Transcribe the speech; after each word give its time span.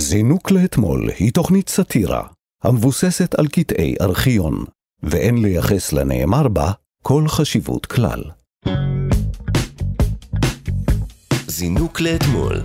זינוק 0.00 0.50
לאתמול 0.50 1.10
היא 1.18 1.32
תוכנית 1.32 1.68
סאטירה 1.68 2.22
המבוססת 2.64 3.34
על 3.34 3.48
קטעי 3.48 3.94
ארכיון, 4.00 4.64
ואין 5.02 5.42
לייחס 5.42 5.92
לנאמר 5.92 6.48
בה 6.48 6.72
כל 7.02 7.24
חשיבות 7.28 7.86
כלל. 7.86 8.22
זינוק 11.46 12.00
לאתמול, 12.00 12.56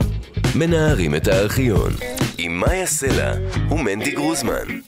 מנערים 0.55 1.15
את 1.15 1.27
הארכיון, 1.27 1.91
עם 2.37 2.59
מאיה 2.59 2.85
סלע 2.85 3.33
ומנדי 3.71 4.11
גרוזמן. 4.11 4.79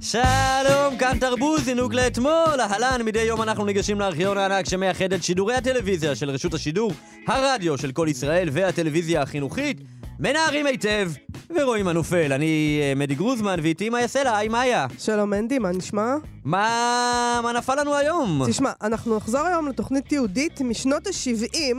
שלום, 0.00 0.96
כאן 0.98 1.18
תרבות, 1.20 1.64
זינוק 1.64 1.94
לאתמול. 1.94 2.60
אהלן, 2.60 3.02
מדי 3.04 3.22
יום 3.22 3.42
אנחנו 3.42 3.64
ניגשים 3.64 4.00
לארכיון 4.00 4.38
הענק 4.38 4.68
שמייחד 4.68 5.12
את 5.12 5.22
שידורי 5.22 5.54
הטלוויזיה 5.54 6.14
של 6.14 6.30
רשות 6.30 6.54
השידור, 6.54 6.92
הרדיו 7.26 7.78
של 7.78 7.92
כל 7.92 8.06
ישראל 8.10 8.48
והטלוויזיה 8.52 9.22
החינוכית. 9.22 9.80
מנערים 10.18 10.66
היטב, 10.66 11.10
ורואים 11.50 11.88
הנופל. 11.88 12.32
אני 12.32 12.80
אה, 12.82 12.92
מדי 12.96 13.14
גרוזמן, 13.14 13.58
ואיתי 13.62 13.90
מאיה 13.90 14.08
סלע, 14.08 14.36
היי 14.36 14.48
מאיה. 14.48 14.86
שלום 14.98 15.30
מנדי, 15.30 15.58
מה 15.58 15.70
נשמע? 15.72 16.14
מה... 16.44 17.40
מה 17.42 17.52
נפל 17.52 17.80
לנו 17.80 17.94
היום? 17.96 18.42
תשמע, 18.48 18.72
אנחנו 18.82 19.16
נחזור 19.16 19.40
היום 19.40 19.68
לתוכנית 19.68 20.12
יהודית 20.12 20.60
משנות 20.60 21.06
ה-70, 21.06 21.76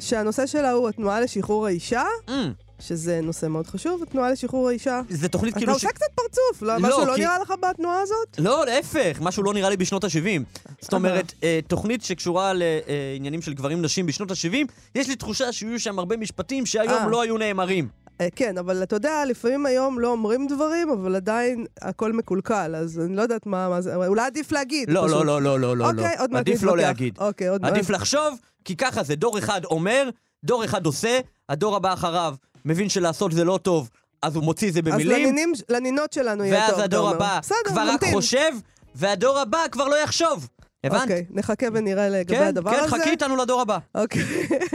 שהנושא 0.00 0.46
שלה 0.46 0.70
הוא 0.70 0.88
התנועה 0.88 1.20
לשחרור 1.20 1.66
האישה, 1.66 2.04
Mm, 2.28 2.32
שזה 2.80 3.20
נושא 3.22 3.46
מאוד 3.46 3.66
חשוב, 3.66 4.02
התנועה 4.02 4.30
לשחרור 4.30 4.68
האישה. 4.68 5.00
זה 5.08 5.28
תוכנית 5.28 5.52
אתה 5.52 5.58
כאילו... 5.60 5.72
עושה 5.72 5.88
קצת 5.88 6.06
פרצוף, 6.14 6.62
לא, 6.62 6.74
לא, 6.74 6.80
משהו 6.80 7.04
לא 7.06 7.14
כי- 7.14 7.20
נראה 7.20 7.38
לך 7.38 7.52
בתנועה 7.60 8.00
הזאת? 8.00 8.38
לא, 8.38 8.66
להפך, 8.66 9.18
משהו 9.20 9.42
לא 9.42 9.54
נראה 9.54 9.70
לי 9.70 9.76
בשנות 9.76 10.04
ה-70. 10.04 10.42
זאת 10.80 10.92
אומרת, 10.92 11.32
אה, 11.42 11.60
תוכנית 11.66 12.02
שקשורה 12.04 12.52
לעניינים 12.54 13.42
של 13.42 13.54
גברים 13.54 13.82
נשים 13.82 14.06
בשנות 14.06 14.30
ה-70, 14.30 14.56
יש 14.94 15.08
לי 15.08 15.16
תחושה 15.16 15.52
שיהיו 15.52 15.80
שם 15.80 15.98
הרבה 15.98 16.16
משפטים 16.16 16.66
שהיום 16.66 16.92
אה. 17.02 17.06
לא 17.06 17.22
היו 17.22 17.38
נאמרים. 17.38 17.88
אה, 18.20 18.28
כן, 18.36 18.58
אבל 18.58 18.82
אתה 18.82 18.96
יודע, 18.96 19.24
לפעמים 19.28 19.66
היום 19.66 20.00
לא 20.00 20.08
אומרים 20.12 20.46
דברים, 20.46 20.90
אבל 20.90 21.16
עדיין 21.16 21.66
הכל 21.82 22.12
מקולקל, 22.12 22.74
אז 22.76 23.00
אני 23.00 23.16
לא 23.16 23.22
יודעת 23.22 23.46
מה, 23.46 23.68
מה 23.68 23.80
זה, 23.80 23.94
אולי 23.96 24.22
עדיף 24.26 24.52
להגיד. 24.52 24.90
לא, 24.90 25.00
פשוט. 25.06 25.10
לא, 25.12 25.26
לא, 25.26 25.42
לא, 25.42 25.58
לא, 25.60 25.76
לא. 25.76 25.90
אוקיי, 25.90 26.14
עוד 26.18 26.30
מעט 26.32 26.40
עדיף 26.40 26.62
לא. 26.62 26.76
להגיד. 26.76 27.18
אוקיי, 27.18 27.48
עוד 27.48 27.62
מעט. 27.62 27.72
עדיף 27.72 27.90
לחשוב, 27.90 28.38
כי 28.64 28.76
ככה 28.76 29.02
זה, 29.02 29.14
דור 29.14 29.38
אחד 29.38 29.64
אומר, 29.64 30.08
דור 30.44 30.64
אחד 30.64 30.86
עושה, 30.86 31.18
הדור 31.48 31.76
הבא 31.76 31.92
אחריו 31.92 32.34
מבין 32.68 32.88
שלעשות 32.88 33.32
זה 33.32 33.44
לא 33.44 33.58
טוב, 33.62 33.90
אז 34.22 34.36
הוא 34.36 34.44
מוציא 34.44 34.72
זה 34.72 34.78
אז 34.78 34.84
במילים, 34.84 35.22
לנינים, 35.22 35.52
לנינות 35.68 36.12
שלנו 36.12 36.44
יהיה 36.44 36.66
טוב, 36.66 36.74
ואז 36.74 36.84
הדור. 36.84 37.08
הבא 37.08 37.38
בסדר, 37.42 37.56
כבר 37.66 37.80
רק 37.80 37.92
נמתין. 37.92 38.14
חושב, 38.14 38.52
והדור 38.94 39.38
הבא 39.38 39.58
כבר 39.72 39.88
לא 39.88 40.02
יחשוב. 40.02 40.48
הבנת? 40.84 41.02
אוקיי, 41.02 41.24
נחכה 41.30 41.66
ונראה 41.72 42.08
לגבי 42.08 42.36
כן, 42.36 42.46
הדבר 42.46 42.70
כן, 42.70 42.84
הזה. 42.84 42.96
חכי 42.98 43.10
איתנו 43.10 43.36
לדור 43.36 43.60
הבא. 43.60 43.78
אוקיי. 43.94 44.22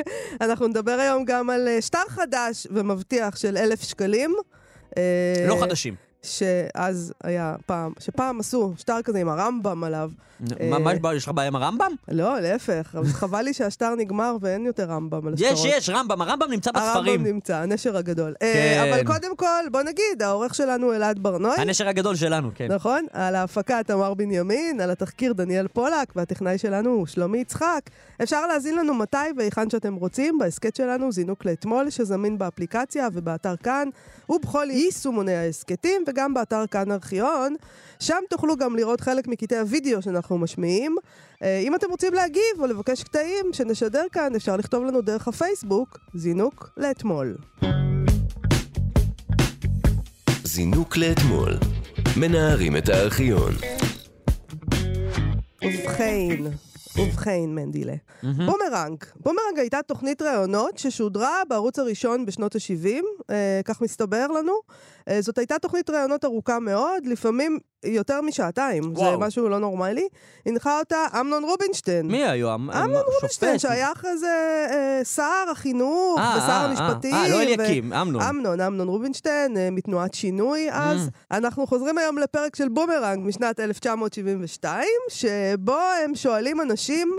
אנחנו 0.41 0.67
נדבר 0.67 0.91
היום 0.91 1.25
גם 1.25 1.49
על 1.49 1.67
אה, 1.67 1.81
שטר 1.81 2.03
חדש 2.09 2.67
ומבטיח 2.71 3.35
של 3.35 3.57
אלף 3.57 3.83
שקלים. 3.83 4.35
אה, 4.97 5.45
לא 5.47 5.57
חדשים. 5.61 5.95
שאז 6.23 7.13
היה 7.23 7.55
פעם, 7.65 7.93
שפעם 7.99 8.39
עשו 8.39 8.73
שטר 8.77 9.01
כזה 9.01 9.19
עם 9.19 9.29
הרמב"ם 9.29 9.83
עליו. 9.83 10.11
מה, 10.69 10.79
מה 10.79 11.15
יש 11.15 11.23
לך 11.23 11.31
בעיה 11.31 11.47
עם 11.47 11.55
הרמב"ם? 11.55 11.91
לא, 12.07 12.39
להפך, 12.39 12.95
אבל 12.97 13.07
חבל 13.07 13.41
לי 13.41 13.53
שהשטר 13.53 13.95
נגמר 13.95 14.37
ואין 14.41 14.65
יותר 14.65 14.83
רמב"ם 14.83 15.27
על 15.27 15.33
השטרות. 15.33 15.51
יש, 15.53 15.65
יש, 15.65 15.89
רמב"ם, 15.89 16.21
הרמב"ם 16.21 16.51
נמצא 16.51 16.71
בספרים. 16.71 17.13
הרמב"ם 17.13 17.33
נמצא, 17.33 17.55
הנשר 17.55 17.97
הגדול. 17.97 18.33
אה, 18.41 18.53
כן. 18.53 18.93
אבל 18.93 19.05
קודם 19.05 19.35
כל, 19.35 19.69
בוא 19.71 19.81
נגיד, 19.81 20.21
העורך 20.21 20.55
שלנו 20.55 20.93
אלעד 20.93 21.19
ברנועי. 21.19 21.61
הנשר 21.61 21.87
הגדול 21.87 22.15
שלנו, 22.15 22.49
כן. 22.55 22.71
נכון? 22.71 23.05
על 23.13 23.35
ההפקה 23.35 23.83
תמר 23.83 24.13
בנימין, 24.13 24.81
על 24.81 24.91
התחקיר 24.91 25.33
דניאל 25.33 25.67
פולק, 25.67 26.13
והטכנאי 26.15 26.57
שלנו 26.57 26.89
הוא 26.89 27.07
שלומי 27.07 27.37
יצחק. 27.37 27.81
אפשר 28.23 28.47
להזין 28.47 28.75
לנו 28.75 28.93
מתי 28.93 29.17
והיכן 29.37 29.69
שאתם 29.69 29.95
רוצים, 29.95 30.37
בהסכת 30.39 30.75
שלנו 30.75 31.11
זינוק 31.11 31.45
לאתמול, 31.45 31.89
שזמין 31.89 32.37
באפליקציה 32.37 33.07
ובאתר 33.13 33.55
כאן, 33.55 33.89
ובכל 34.29 34.67
יישומוני 34.69 35.35
ההסכתים, 35.35 36.03
וגם 36.13 36.33
באתר 36.33 36.63
כאן 36.71 36.91
ארכיון. 36.91 37.55
שם 37.99 38.19
תוכלו 38.29 38.55
גם 38.55 38.75
לראות 38.75 39.01
חלק 39.01 39.27
מקטעי 39.27 39.59
הוידאו 39.59 40.01
שאנחנו 40.01 40.37
משמיעים. 40.37 40.95
אה, 41.43 41.59
אם 41.59 41.75
אתם 41.75 41.87
רוצים 41.89 42.13
להגיב 42.13 42.59
או 42.59 42.67
לבקש 42.67 43.03
קטעים 43.03 43.45
שנשדר 43.53 44.03
כאן, 44.11 44.35
אפשר 44.35 44.57
לכתוב 44.57 44.83
לנו 44.83 45.01
דרך 45.01 45.27
הפייסבוק, 45.27 45.99
זינוק 46.13 46.69
לאתמול. 46.77 47.37
זינוק 50.43 50.97
לאתמול, 50.97 51.53
מנערים 52.17 52.77
את 52.77 52.89
הארכיון. 52.89 53.53
ובכן, 55.63 56.37
ובכן, 56.97 57.45
מנדילה. 57.47 57.93
בומרנג. 58.23 59.03
בומרנג 59.15 59.59
הייתה 59.59 59.79
תוכנית 59.87 60.21
ראיונות 60.21 60.77
ששודרה 60.77 61.41
בערוץ 61.49 61.79
הראשון 61.79 62.25
בשנות 62.25 62.55
ה-70, 62.55 63.03
אה, 63.29 63.61
כך 63.65 63.81
מסתבר 63.81 64.27
לנו. 64.27 64.53
אה, 65.09 65.21
זאת 65.21 65.37
הייתה 65.37 65.59
תוכנית 65.59 65.89
ראיונות 65.89 66.25
ארוכה 66.25 66.59
מאוד, 66.59 67.05
לפעמים 67.05 67.59
יותר 67.85 68.21
משעתיים. 68.21 68.83
זה 68.83 69.01
וואו. 69.01 69.19
משהו 69.19 69.49
לא 69.49 69.59
נורמלי. 69.59 70.07
הנחה 70.45 70.79
אותה 70.79 71.05
אמנון 71.19 71.43
רובינשטיין. 71.43 72.07
מי 72.07 72.23
היום? 72.23 72.71
אמנון 72.71 73.03
רובינשטיין, 73.15 73.59
שהיה 73.59 73.91
אחרי 73.91 74.17
זה 74.17 74.67
אה, 74.71 75.05
שר 75.05 75.45
החינוך 75.51 76.19
אה, 76.19 76.33
ושר 76.37 76.47
אה, 76.51 76.57
אה, 76.57 76.65
המשפטים. 76.65 77.13
אה, 77.13 77.27
לא 77.29 77.41
אליקים, 77.41 77.93
אמנון. 77.93 78.21
אמנון, 78.21 78.61
אמנון 78.61 78.87
רובינשטיין, 78.87 79.57
אה, 79.57 79.69
מתנועת 79.71 80.13
שינוי 80.13 80.67
אז. 80.71 81.09
אנחנו 81.31 81.67
חוזרים 81.67 81.97
היום 81.97 82.17
לפרק 82.17 82.55
של 82.55 82.69
בומרנג 82.69 83.27
משנת 83.27 83.59
1972, 83.59 84.83
שבו 85.09 85.77
הם 86.05 86.15
שואלים 86.15 86.61
אנשים 86.61 87.17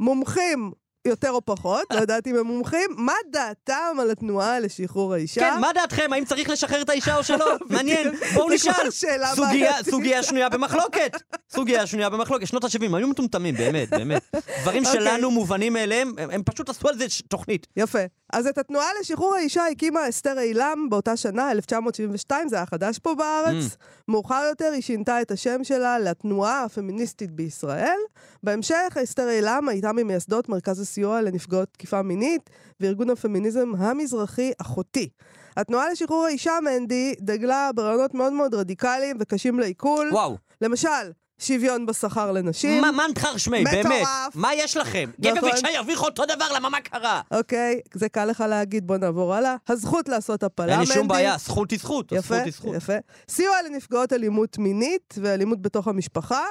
מומחים. 0.00 0.70
יותר 1.06 1.30
או 1.30 1.44
פחות, 1.44 1.82
לא 1.94 2.00
יודעת 2.00 2.26
אם 2.26 2.36
הם 2.36 2.46
מומחים, 2.46 2.90
מה 2.96 3.12
דעתם 3.30 3.96
על 4.00 4.10
התנועה 4.10 4.60
לשחרור 4.60 5.14
האישה? 5.14 5.40
כן, 5.40 5.60
מה 5.60 5.72
דעתכם? 5.74 6.12
האם 6.12 6.24
צריך 6.24 6.50
לשחרר 6.50 6.82
את 6.82 6.88
האישה 6.88 7.16
או 7.16 7.24
שלא? 7.24 7.46
מעניין, 7.70 8.08
בואו 8.34 8.50
נשאל. 8.50 8.90
סוגיה- 9.90 10.22
שנויה 10.22 10.48
במחלוקת. 10.48 11.16
סוגיה 11.50 11.86
שנויה 11.86 12.10
במחלוקת. 12.10 12.46
שנות 12.46 12.64
ה-70 12.64 12.96
היו 12.96 13.08
מטומטמים, 13.08 13.54
באמת, 13.54 13.90
באמת. 13.90 14.22
דברים 14.62 14.84
אוקיי. 14.86 15.00
שלנו 15.00 15.30
מובנים 15.30 15.72
מאליהם, 15.72 16.12
הם 16.18 16.42
פשוט 16.42 16.68
עשו 16.68 16.88
על 16.88 16.98
זה 16.98 17.04
תוכנית. 17.28 17.66
יפה. 17.76 17.98
אז 18.32 18.46
את 18.46 18.58
התנועה 18.58 18.86
לשחרור 19.00 19.34
האישה 19.34 19.66
הקימה 19.72 20.08
אסתר 20.08 20.38
אילם 20.38 20.86
באותה 20.90 21.16
שנה, 21.16 21.50
1972, 21.50 22.48
זה 22.48 22.56
היה 22.56 22.66
חדש 22.66 22.98
פה 22.98 23.14
בארץ. 23.14 23.64
Mm. 23.72 23.76
מאוחר 24.08 24.42
יותר 24.48 24.70
היא 24.74 24.82
שינתה 24.82 25.22
את 25.22 25.30
השם 25.30 25.64
שלה 25.64 25.98
לתנועה 25.98 26.64
הפמיניסטית 26.64 27.30
בישראל. 27.30 27.98
בהמשך, 28.42 28.96
אסתר 29.04 29.28
אילם 29.30 29.68
הייתה 29.68 29.92
ממייסדות 29.92 30.48
מרכז 30.48 30.80
הסיוע 30.96 31.22
לנפגעות 31.22 31.68
תקיפה 31.72 32.02
מינית 32.02 32.50
וארגון 32.80 33.10
הפמיניזם 33.10 33.72
המזרחי 33.78 34.52
אחותי. 34.60 35.08
התנועה 35.56 35.90
לשחרור 35.92 36.24
האישה, 36.24 36.52
מנדי, 36.64 37.14
דגלה 37.20 37.70
ברעיונות 37.74 38.14
מאוד 38.14 38.32
מאוד 38.32 38.54
רדיקליים 38.54 39.16
וקשים 39.20 39.60
לעיכול. 39.60 40.10
וואו, 40.12 40.36
למשל, 40.60 40.88
שוויון 41.38 41.86
בשכר 41.86 42.32
לנשים. 42.32 42.80
מה 42.80 42.90
מה 42.90 43.06
נתחר 43.10 43.36
שמי, 43.36 43.62
מטורף. 43.64 43.84
באמת? 43.84 44.06
מה 44.34 44.54
יש 44.54 44.76
לכם? 44.76 45.10
גבר. 45.20 45.42
ואישה 45.42 45.70
ירוויחו 45.74 46.04
אותו 46.06 46.24
דבר, 46.26 46.46
למה 46.54 46.68
מה 46.68 46.80
קרה? 46.80 47.20
אוקיי, 47.30 47.80
זה 47.94 48.08
קל 48.08 48.24
לך 48.24 48.44
להגיד, 48.48 48.86
בוא 48.86 48.96
נעבור 48.96 49.34
הלאה. 49.34 49.56
הזכות 49.68 50.08
לעשות 50.08 50.42
הפלה, 50.42 50.72
אין 50.72 50.80
לי. 50.80 50.86
שום 50.86 51.08
בעיה, 51.08 51.36
זכות 51.38 51.70
היא 51.70 51.78
זכות, 51.78 52.12
יפה. 52.12 52.36
יפה. 52.76 52.92
סיוע 53.28 53.56
לנפגעות 53.62 54.12
אלימות 54.12 54.58
מינית 54.58 55.14
ואלימות 55.22 55.62
בתוך 55.62 55.88
המשפחה. 55.88 56.42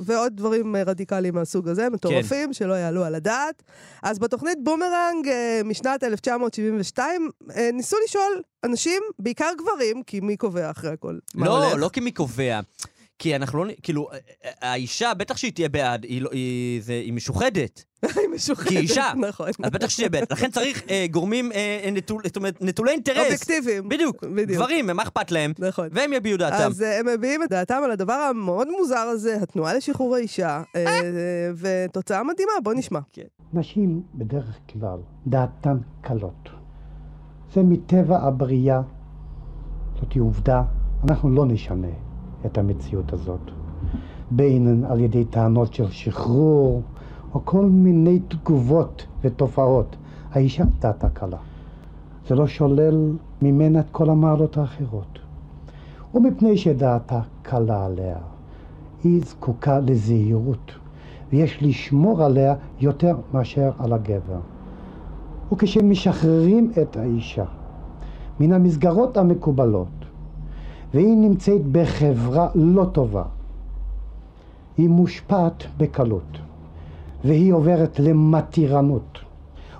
ועוד 0.00 0.36
דברים 0.36 0.76
אה, 0.76 0.82
רדיקליים 0.82 1.34
מהסוג 1.34 1.68
הזה, 1.68 1.90
מטורפים, 1.90 2.46
כן. 2.46 2.52
שלא 2.52 2.74
יעלו 2.74 3.04
על 3.04 3.14
הדעת. 3.14 3.62
אז 4.02 4.18
בתוכנית 4.18 4.58
בומרנג 4.64 5.28
אה, 5.28 5.60
משנת 5.64 6.04
1972, 6.04 7.30
אה, 7.56 7.70
ניסו 7.72 7.96
לשאול 8.04 8.42
אנשים, 8.64 9.02
בעיקר 9.18 9.50
גברים, 9.58 10.02
כי 10.02 10.20
מי 10.20 10.36
קובע 10.36 10.70
אחרי 10.70 10.90
הכל? 10.90 11.18
לא? 11.34 11.78
לא 11.78 11.88
כי 11.92 12.00
מי 12.00 12.12
קובע. 12.12 12.60
כי 13.20 13.36
אנחנו 13.36 13.64
לא, 13.64 13.72
כאילו, 13.82 14.08
האישה, 14.60 15.14
בטח 15.14 15.36
שהיא 15.36 15.52
תהיה 15.52 15.68
בעד, 15.68 16.04
היא, 16.04 16.22
לא, 16.22 16.30
היא, 16.32 16.82
זה, 16.82 16.92
היא 16.92 17.12
משוחדת. 17.12 17.84
היא 18.02 18.28
משוחדת. 18.34 18.68
כי 18.68 18.74
היא 18.74 18.82
אישה. 18.82 19.12
נכון. 19.16 19.48
אז 19.62 19.70
בטח 19.70 19.88
שהיא 19.88 20.08
תהיה 20.08 20.20
בעד. 20.20 20.32
לכן 20.32 20.50
צריך 20.50 20.82
אה, 20.90 21.06
גורמים 21.10 21.52
אה, 21.52 21.88
נטול, 21.92 22.22
זאת 22.26 22.36
אומרת, 22.36 22.62
נטולי 22.62 22.92
אינטרס. 22.92 23.16
אובייקטיביים. 23.18 23.88
בדיוק. 23.88 24.24
בדיוק. 24.24 24.50
גברים, 24.50 24.86
מה 24.86 25.02
אכפת 25.02 25.30
להם? 25.30 25.52
נכון. 25.58 25.88
והם 25.92 26.12
יביעו 26.12 26.38
דעתם. 26.38 26.66
אז 26.66 26.82
אה, 26.82 26.98
הם 26.98 27.06
מביעים 27.06 27.42
את 27.42 27.48
דעתם 27.50 27.80
על 27.84 27.90
הדבר 27.90 28.12
המאוד 28.12 28.68
מוזר 28.78 28.96
הזה, 28.96 29.38
התנועה 29.42 29.74
לשחרור 29.74 30.14
האישה, 30.14 30.62
אה, 30.76 31.00
ותוצאה 31.56 32.22
מדהימה, 32.22 32.52
בוא 32.62 32.74
נשמע. 32.74 33.00
נשים 33.52 34.02
בדרך 34.14 34.58
כלל 34.72 34.98
דעתן 35.26 35.76
קלות. 36.00 36.48
זה 37.54 37.62
מטבע 37.62 38.18
הבריאה, 38.18 38.80
זאת 40.00 40.16
עובדה, 40.16 40.62
אנחנו 41.08 41.30
לא 41.30 41.46
נשנה 41.46 42.09
את 42.46 42.58
המציאות 42.58 43.12
הזאת. 43.12 43.40
בין 44.30 44.84
על 44.88 45.00
ידי 45.00 45.24
טענות 45.24 45.74
של 45.74 45.90
שחרור, 45.90 46.82
או 47.34 47.40
כל 47.44 47.64
מיני 47.64 48.18
תגובות 48.18 49.06
ותופעות. 49.24 49.96
האישה 50.32 50.64
דעתה 50.78 51.08
קלה. 51.08 51.36
זה 52.28 52.34
לא 52.34 52.46
שולל 52.46 53.12
ממנה 53.42 53.80
את 53.80 53.90
כל 53.90 54.10
המעלות 54.10 54.56
האחרות. 54.56 55.18
ומפני 56.14 56.56
שדעתה 56.56 57.20
קלה 57.42 57.86
עליה, 57.86 58.16
היא 59.04 59.22
זקוקה 59.24 59.80
לזהירות, 59.80 60.72
ויש 61.30 61.62
לשמור 61.62 62.22
עליה 62.22 62.54
יותר 62.80 63.16
מאשר 63.32 63.70
על 63.78 63.92
הגבר. 63.92 64.40
וכשמשחררים 65.52 66.72
את 66.82 66.96
האישה, 66.96 67.44
מן 68.40 68.52
המסגרות 68.52 69.16
המקובלות, 69.16 69.99
והיא 70.94 71.16
נמצאת 71.16 71.66
בחברה 71.72 72.48
לא 72.54 72.84
טובה, 72.84 73.24
היא 74.76 74.88
מושפעת 74.88 75.64
בקלות, 75.78 76.38
והיא 77.24 77.52
עוברת 77.52 78.00
למתירנות 78.00 79.18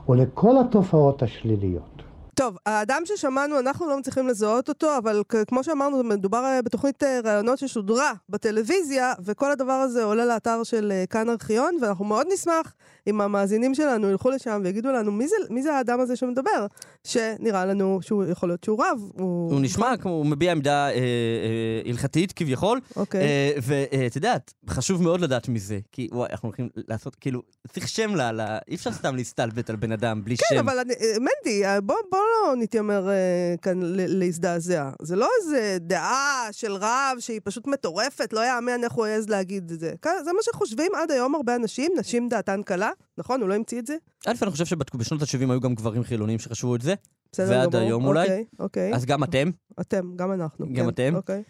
ולכל 0.09 0.59
התופעות 0.59 1.23
השליליות. 1.23 2.00
טוב, 2.41 2.57
האדם 2.67 3.03
ששמענו, 3.05 3.59
אנחנו 3.59 3.89
לא 3.89 3.99
מצליחים 3.99 4.29
לזהות 4.29 4.69
אותו, 4.69 4.99
אבל 4.99 5.23
כמו 5.47 5.65
שאמרנו, 5.65 6.03
מדובר 6.03 6.45
אה, 6.45 6.63
בתוכנית 6.63 7.03
אה, 7.03 7.21
ראיונות 7.25 7.59
ששודרה 7.59 8.13
בטלוויזיה, 8.29 9.13
וכל 9.25 9.53
הדבר 9.53 9.73
הזה 9.73 10.05
עולה 10.05 10.25
לאתר 10.27 10.63
של 10.63 10.93
אה, 10.93 11.05
כאן 11.11 11.29
ארכיון, 11.31 11.77
ואנחנו 11.83 12.05
מאוד 12.05 12.27
נשמח 12.33 12.75
אם 13.07 13.21
המאזינים 13.21 13.75
שלנו 13.75 14.11
ילכו 14.11 14.31
לשם 14.31 14.61
ויגידו 14.65 14.93
לנו 14.93 15.13
מי 15.13 15.29
זה, 15.29 15.37
מי 15.51 15.63
זה 15.63 15.75
האדם 15.75 16.01
הזה 16.01 16.17
שמדבר, 16.17 16.67
שנראה 17.05 17.67
לנו 17.67 17.99
שהוא 18.03 18.25
יכול 18.25 18.49
להיות 18.49 18.65
שהוא 18.65 18.85
רב. 18.85 19.11
הוא, 19.15 19.53
הוא 19.53 19.61
נשמע 19.61 19.97
כמו, 19.97 20.11
הוא 20.11 20.27
מביע 20.27 20.53
עמדה 20.53 20.89
אה, 20.89 20.95
אה, 20.95 21.91
הלכתית 21.91 22.33
כביכול. 22.33 22.81
אוקיי. 22.97 23.21
אה, 23.21 23.53
ואת 23.63 24.17
יודעת, 24.17 24.55
חשוב 24.71 25.03
מאוד 25.03 25.21
לדעת 25.21 25.49
מזה, 25.49 25.79
כי 25.93 26.09
וואי, 26.13 26.29
אנחנו 26.31 26.49
הולכים 26.49 26.69
לעשות, 26.89 27.15
כאילו, 27.15 27.43
צריך 27.73 27.89
שם 27.89 28.15
לה, 28.15 28.33
לה 28.33 28.59
אי 28.69 28.75
אפשר 28.75 28.93
סתם 28.93 29.17
להסתלבט 29.17 29.71
על 29.71 29.77
בן 29.77 29.93
אדם 29.93 30.25
בלי 30.25 30.37
כן, 30.37 30.45
שם. 30.51 30.59
אבל 30.59 30.79
אני, 30.79 30.95
מנדי, 31.19 31.63
בוא, 31.83 31.97
בוא 32.11 32.19
לא 32.31 32.55
נתיימר 32.57 33.09
אה, 33.11 33.15
כאן 33.63 33.81
להזדעזע. 33.95 34.91
זה 35.03 35.17
לא 35.17 35.29
איזה 35.41 35.77
דעה 35.81 36.49
של 36.53 36.73
רב 36.73 37.17
שהיא 37.19 37.41
פשוט 37.45 37.67
מטורפת, 37.67 38.33
לא 38.33 38.41
יאמן 38.47 38.85
איך 38.85 38.93
הוא 38.93 39.07
העז 39.07 39.29
להגיד 39.29 39.71
את 39.71 39.81
זה. 39.81 39.93
כ- 40.03 40.25
זה 40.25 40.33
מה 40.33 40.39
שחושבים 40.43 40.93
עד 40.95 41.11
היום 41.11 41.35
הרבה 41.35 41.57
אנשים, 41.57 41.93
נשים 41.99 42.29
דעתן 42.29 42.63
קלה, 42.63 42.91
נכון? 43.19 43.41
הוא 43.41 43.49
לא 43.49 43.55
המציא 43.55 43.79
את 43.79 43.87
זה? 43.87 43.97
א', 44.27 44.33
אני 44.43 44.51
חושב 44.51 44.65
שבשנות 44.65 45.23
ה-70 45.23 45.51
היו 45.51 45.61
גם 45.61 45.75
גברים 45.75 46.03
חילונים 46.05 46.39
שחשבו 46.39 46.77
את 46.77 46.81
זה, 46.81 46.95
בסדר 47.33 47.51
ועד 47.51 47.71
גמור. 47.71 47.87
היום 47.87 48.05
אולי? 48.07 48.23
אוקיי, 48.23 48.45
אוקיי. 48.59 48.95
אז 48.95 49.05
גם 49.05 49.25
אתם. 49.25 49.51
אתם, 49.81 50.17
גם 50.17 50.33
אנחנו. 50.33 50.67
גם 50.67 50.75
כן, 50.75 50.89
אתם? 50.89 51.15
אוקיי. 51.17 51.43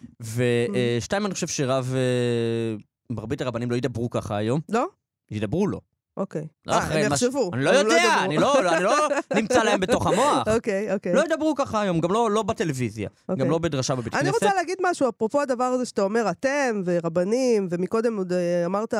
ושתיים, 0.99 1.25
אני 1.25 1.33
חושב 1.33 1.47
שרב... 1.47 1.93
אה, 1.95 2.75
מרבית 3.09 3.41
הרבנים 3.41 3.71
לא 3.71 3.75
ידברו 3.75 4.09
ככה 4.09 4.37
היום, 4.37 4.59
לא? 4.69 4.85
ידברו 5.31 5.67
לו. 5.67 5.81
אוקיי. 6.17 6.47
לא 6.65 6.73
אה, 6.73 6.77
אחרי 6.77 7.05
הם 7.05 7.11
יחשבו. 7.11 7.49
אני 7.53 7.63
לא 7.63 7.69
הם 7.69 7.85
יודע. 7.85 8.23
אני 8.23 8.37
לא 8.37 8.73
אני 8.75 8.83
לא 8.83 9.07
נמצא 9.35 9.63
להם 9.63 9.79
בתוך 9.79 10.07
המוח. 10.07 10.47
אוקיי, 10.47 10.93
אוקיי. 10.93 11.13
לא 11.13 11.21
ידברו 11.21 11.55
ככה 11.55 11.81
היום, 11.81 11.99
גם 11.99 12.11
לא 12.11 12.31
לא 12.31 12.43
בטלוויזיה, 12.43 13.09
אוקיי. 13.29 13.45
גם 13.45 13.51
לא 13.51 13.57
בדרשה 13.57 13.95
בבית 13.95 14.15
אני 14.15 14.23
כנסת. 14.23 14.33
רוצה 14.33 14.55
להגיד 14.55 14.77
משהו, 14.81 15.09
אפרופו 15.09 15.41
הדבר 15.41 15.63
הזה 15.63 15.85
שאתה 15.85 16.01
אומר 16.01 16.29
אתם 16.31 16.81
ורבנים, 16.85 17.67
ומקודם 17.71 18.17
עוד 18.17 18.33
אה, 18.33 18.65
אמרת, 18.65 18.93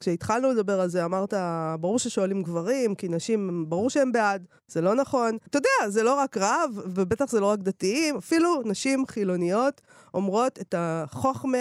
כשהתחלנו 0.00 0.50
לדבר 0.50 0.80
על 0.80 0.88
זה, 0.88 1.04
אמרת, 1.04 1.34
ברור 1.80 1.98
ששואלים 1.98 2.42
גברים, 2.42 2.94
כי 2.94 3.08
נשים, 3.08 3.64
ברור 3.68 3.90
שהם 3.90 4.12
בעד, 4.12 4.46
זה 4.68 4.80
לא 4.80 4.94
נכון. 4.94 5.36
אתה 5.50 5.58
יודע, 5.58 5.90
זה 5.90 6.02
לא 6.02 6.14
רק 6.14 6.36
רב, 6.36 6.80
ובטח 6.86 7.30
זה 7.30 7.40
לא 7.40 7.46
רק 7.46 7.58
דתיים, 7.58 8.16
אפילו 8.16 8.62
נשים 8.64 9.06
חילוניות 9.06 9.80
אומרות 10.14 10.58
את 10.60 10.74
החוכמה 10.78 11.58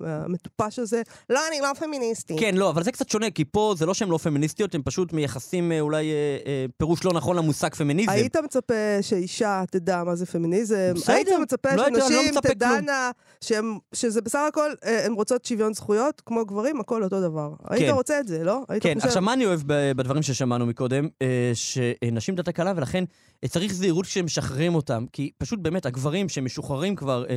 המטופש 0.00 0.78
הזה, 0.78 1.02
לא, 1.30 1.40
אני 1.48 1.60
לא 1.60 1.68
פמיניסטית. 1.78 2.40
כן, 2.40 2.54
לא, 2.54 2.70
אבל 2.70 2.82
זה 2.82 2.92
קצת 2.92 3.08
שונה, 3.08 3.30
כי 3.30 3.44
פה 3.44 3.74
זה 3.78 3.86
לא 3.86 3.94
שהן 3.94 4.08
לא 4.08 4.18
פמיניסטיות, 4.18 4.74
הן 4.74 4.80
פשוט 4.84 5.12
מייחסים 5.12 5.72
אה, 5.72 5.80
אולי 5.80 6.10
אה, 6.10 6.12
אה, 6.46 6.66
פירוש 6.76 7.04
לא 7.04 7.12
נכון 7.12 7.36
למושג 7.36 7.74
פמיניזם. 7.74 8.10
היית 8.12 8.36
מצפה 8.36 8.74
שאישה 9.02 9.64
תדע 9.70 10.04
מה 10.04 10.14
זה 10.16 10.26
פמיניזם? 10.26 10.92
בסדר, 10.94 11.14
היית 11.14 11.28
מצפה 11.42 11.74
לא 11.76 11.88
לא 11.88 12.00
שנשים 12.00 12.30
מצפה 12.30 12.48
תדענה 12.48 13.10
שהם- 13.40 13.78
שזה 13.92 14.20
בסך 14.20 14.38
הכל, 14.48 14.70
אה, 14.84 15.06
הן 15.06 15.12
רוצות 15.12 15.44
שוויון 15.44 15.74
זכויות, 15.74 16.22
כמו 16.26 16.44
גברים, 16.46 16.80
הכל 16.80 17.04
אותו 17.04 17.20
דבר. 17.20 17.50
היית 17.68 17.88
כן. 17.88 17.94
רוצה 17.94 18.20
את 18.20 18.28
זה, 18.28 18.44
לא? 18.44 18.62
היית 18.68 18.82
כן, 18.82 18.94
חושב- 18.94 19.06
עכשיו 19.06 19.22
מה 19.22 19.32
אני 19.32 19.46
אוהב 19.46 19.60
בדברים 19.66 20.22
ששמענו 20.22 20.66
מקודם? 20.66 21.08
אה, 21.22 21.50
שנשים 21.54 22.34
דת 22.34 22.48
הקלה, 22.48 22.72
ולכן 22.76 23.04
צריך 23.48 23.72
זהירות 23.74 24.06
כשמשחררים 24.06 24.74
אותם. 24.74 25.04
כי 25.12 25.30
פשוט 25.38 25.58
באמת, 25.60 25.86
הגברים 25.86 26.28
שמשוחררים 26.28 26.96
כבר 26.96 27.24
אה, 27.28 27.34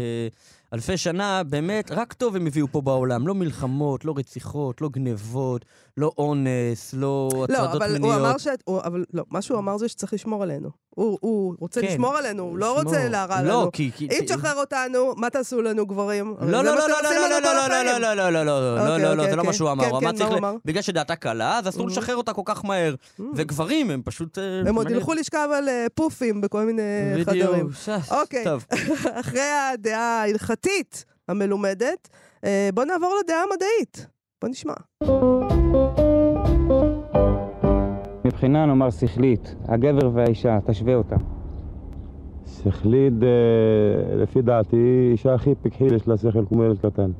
אלפי 0.73 0.97
שנה, 0.97 1.43
באמת, 1.43 1.91
רק 1.91 2.13
טוב 2.13 2.35
הם 2.35 2.47
הביאו 2.47 2.67
פה 2.71 2.81
בעולם. 2.81 3.27
לא 3.27 3.35
מלחמות, 3.35 4.05
לא 4.05 4.13
רציחות, 4.17 4.81
לא 4.81 4.89
גנבות, 4.89 5.65
לא 5.97 6.11
אונס, 6.17 6.93
לא 6.93 7.29
לא, 7.33 7.43
הטרדות 7.43 7.81
אבל 7.81 7.93
מיניות. 7.93 8.13
הוא 8.19 8.27
אמר 8.27 8.37
ש... 8.37 8.47
הוא- 8.65 8.81
אבל 8.83 9.05
לא, 9.13 9.23
מה 9.29 9.41
שהוא 9.41 9.59
אמר 9.59 9.77
זה 9.77 9.87
שצריך 9.87 10.13
לשמור 10.13 10.43
עלינו. 10.43 10.69
הוא, 10.95 11.17
הוא 11.21 11.55
רוצה 11.59 11.81
כן. 11.81 11.87
לשמור 11.87 12.17
עלינו, 12.17 12.43
הוא 12.43 12.57
לא 12.57 12.67
לשמור. 12.77 12.83
רוצה 12.93 13.09
להרע 13.09 13.41
לנו. 13.41 13.47
לא, 13.49 13.69
כי... 13.73 13.91
כי- 13.95 14.07
אם 14.11 14.25
תשחרר 14.25 14.55
אותנו, 14.59 15.13
מה 15.17 15.29
תעשו 15.29 15.61
לנו 15.61 15.85
גברים? 15.85 16.35
לא, 16.41 16.47
לא, 16.47 16.63
לא, 16.63 16.75
לא, 16.75 16.87
לא, 16.87 17.01
לנו 17.01 17.29
לא, 17.29 17.49
כל 17.49 17.53
לא, 17.53 17.59
החיים. 17.65 17.85
לא, 17.85 17.99
לא, 17.99 18.13
לא, 18.13 18.29
לא, 18.29 18.45
לא, 18.45 18.45
לא, 18.45 18.81
אוקיי, 18.81 19.03
לא, 19.03 19.13
לא, 19.13 19.21
אוקיי, 19.21 19.29
זה 19.29 19.35
לא 19.35 19.43
מה 19.43 19.47
אוקיי. 19.47 19.53
שהוא 19.53 19.71
אמר. 19.71 19.83
כן, 19.83 19.89
הוא 19.89 19.99
כן, 19.99 20.05
אמר, 20.05 20.11
מה 20.13 20.17
צריך, 20.17 20.29
הוא 20.29 20.35
ל- 20.35 20.37
אמר? 20.37 20.55
בגלל 20.65 20.81
שדעתה 20.81 21.15
קלה, 21.15 21.57
אז 21.57 21.67
אסור 21.69 21.87
Mhm. 21.87 21.89
לשחרר 21.91 22.15
אותה 22.15 22.33
כל 22.33 22.41
כך 22.45 22.65
מהר. 22.65 22.95
וגברים 23.35 23.91
הם 23.91 24.01
פשוט... 24.05 24.37
אה, 24.37 24.43
הם 24.69 24.75
עוד. 24.75 24.89
ילכו 24.91 25.13
לשכב 25.13 25.49
על 25.57 25.69
אה, 25.69 25.85
פופים 25.93 26.41
בכל 26.41 26.61
מיני 26.63 26.81
חדרים. 27.25 27.67
בדיוק. 27.67 28.11
אוקיי. 28.11 28.43
אחרי 29.21 29.41
הדעה 29.73 30.21
ההלכתית 30.21 31.05
המלומדת, 31.27 32.09
אה, 32.45 32.69
בואו 32.73 32.85
נעבור 32.85 33.15
לדעה 33.23 33.43
המדעית. 33.43 34.07
בואו 34.41 34.51
נשמע. 34.51 34.73
מבחינה 38.39 38.65
נאמר 38.65 38.91
שכלית, 38.91 39.55
הגבר 39.67 40.09
והאישה, 40.13 40.57
תשווה 40.67 40.95
אותם. 40.95 41.15
שכלית, 42.45 43.13
אה, 43.23 44.15
לפי 44.15 44.41
דעתי, 44.41 45.09
אישה 45.11 45.33
הכי 45.33 45.49
פיקחי 45.61 45.83
יש 45.83 46.07
לה 46.07 46.17
שכל 46.17 46.45
כמו 46.49 46.63
ילד 46.63 46.79
קטן. 46.79 47.11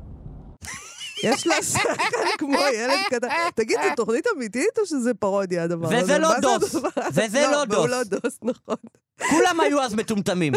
יש 1.24 1.46
לה 1.46 1.62
שכל 1.62 2.38
כמו 2.38 2.58
ילד 2.74 2.98
קטן. 3.10 3.28
תגיד, 3.54 3.76
זו 3.82 3.94
תוכנית 3.96 4.26
אמיתית 4.36 4.78
או 4.78 4.86
שזה 4.86 5.14
פרודיה 5.14 5.64
הדבר 5.64 5.86
הזה? 5.86 6.02
וזה 6.02 6.18
לא 6.18 6.28
דוס. 6.40 6.74
וזה 7.14 7.42
לא 7.52 7.56
והוא 7.56 7.86
דוס. 7.86 7.90
לא 7.90 8.02
דוס, 8.04 8.38
נכון. 8.42 8.76
כולם 9.30 9.60
היו 9.60 9.80
אז 9.80 9.94
מטומטמים. 9.94 10.52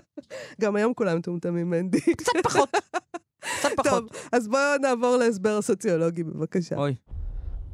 גם 0.60 0.76
היום 0.76 0.94
כולם 0.94 1.18
מטומטמים, 1.18 1.70
מנדי. 1.70 2.00
קצת 2.16 2.32
פחות. 2.42 2.70
קצת 3.40 3.68
טוב, 3.76 3.86
פחות. 3.86 4.16
אז 4.32 4.48
בואו 4.48 4.78
נעבור 4.80 5.16
להסבר 5.16 5.58
הסוציולוגי, 5.58 6.24
בבקשה. 6.24 6.76
אוי. 6.76 6.94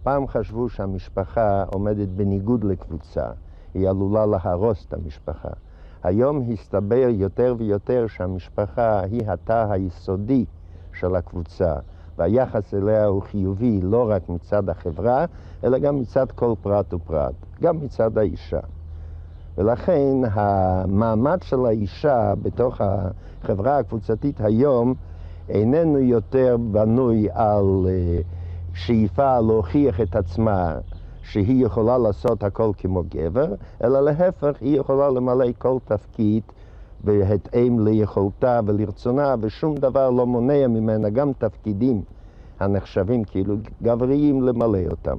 פעם 0.05 0.27
חשבו 0.27 0.69
שהמשפחה 0.69 1.65
עומדת 1.73 2.09
בניגוד 2.09 2.65
לקבוצה, 2.65 3.27
היא 3.75 3.89
עלולה 3.89 4.27
להרוס 4.27 4.87
את 4.89 4.95
המשפחה. 4.95 5.49
היום 6.03 6.51
הסתבר 6.53 7.07
יותר 7.11 7.55
ויותר 7.59 8.07
שהמשפחה 8.07 9.01
היא 9.01 9.23
התא 9.27 9.67
היסודי 9.71 10.45
של 10.93 11.17
הקבוצה, 11.17 11.75
והיחס 12.19 12.75
אליה 12.75 13.07
הוא 13.07 13.23
חיובי 13.23 13.81
לא 13.83 14.11
רק 14.11 14.29
מצד 14.29 14.69
החברה, 14.69 15.25
אלא 15.65 15.79
גם 15.79 16.01
מצד 16.01 16.33
כל 16.33 16.55
פרט 16.63 16.95
ופרט, 16.95 17.35
גם 17.63 17.81
מצד 17.81 18.19
האישה. 18.19 18.61
ולכן 19.59 20.17
המעמד 20.31 21.39
של 21.43 21.67
האישה 21.67 22.35
בתוך 22.43 22.81
החברה 22.81 23.79
הקבוצתית 23.79 24.41
היום 24.41 24.95
איננו 25.49 25.99
יותר 25.99 26.57
בנוי 26.73 27.29
על 27.33 27.87
אה, 27.89 28.19
שאיפה 28.75 29.41
להוכיח 29.41 30.01
את 30.01 30.17
עצמה 30.17 30.75
שהיא 31.23 31.65
יכולה 31.65 31.99
לעשות 31.99 32.45
הכל 32.45 32.71
כמו 32.79 33.03
גבר, 33.09 33.55
אלא 33.85 34.01
להפך, 34.01 34.53
היא 34.61 34.81
יכולה 34.81 35.11
למלא 35.11 35.47
כל 35.59 35.77
תפקיד 35.85 36.43
בהתאם 37.05 37.87
ליכולתה 37.87 38.61
ולרצונה, 38.67 39.35
ושום 39.41 39.75
דבר 39.75 40.11
לא 40.11 40.27
מונע 40.27 40.67
ממנה 40.67 41.11
גם 41.11 41.33
תפקידים 41.39 42.03
הנחשבים 42.61 43.25
כאילו 43.25 43.57
גבריים 43.83 44.43
למלא 44.43 44.79
אותם. 44.91 45.17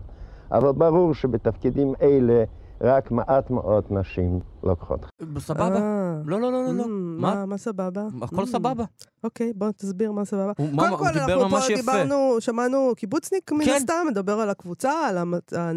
אבל 0.52 0.72
ברור 0.72 1.14
שבתפקידים 1.14 1.94
אלה 2.02 2.44
רק 2.82 3.12
מעט 3.12 3.50
מאוד 3.50 3.84
נשים 3.90 4.40
לוקחות. 4.66 5.06
סבבה? 5.40 5.76
אה, 5.76 6.16
לא, 6.26 6.42
לא, 6.42 6.52
לא, 6.52 6.64
לא, 6.64 6.74
לא. 6.74 6.84
mm, 6.84 6.88
מה? 7.22 7.46
מה? 7.46 7.58
סבבה? 7.58 8.02
הכל 8.22 8.44
Mm, 8.44 8.46
סבבה. 8.46 8.84
אוקיי, 9.24 9.54
בוא 9.56 9.72
תסביר 9.72 10.12
מה 10.12 10.26
סבבה. 10.26 10.54
קודם 10.54 10.98
כל, 10.98 11.06
אנחנו 11.08 11.50
פה. 11.50 11.60
דיברנו, 11.76 12.38
שמענו 12.40 12.94
קיבוצניק 12.98 13.52
מן 13.52 13.66
כן. 13.66 13.72
הסתם, 13.78 14.06
מדבר 14.10 14.40
על 14.40 14.50
הקבוצה, 14.50 14.92
על 15.08 15.18
אה, 15.18 15.72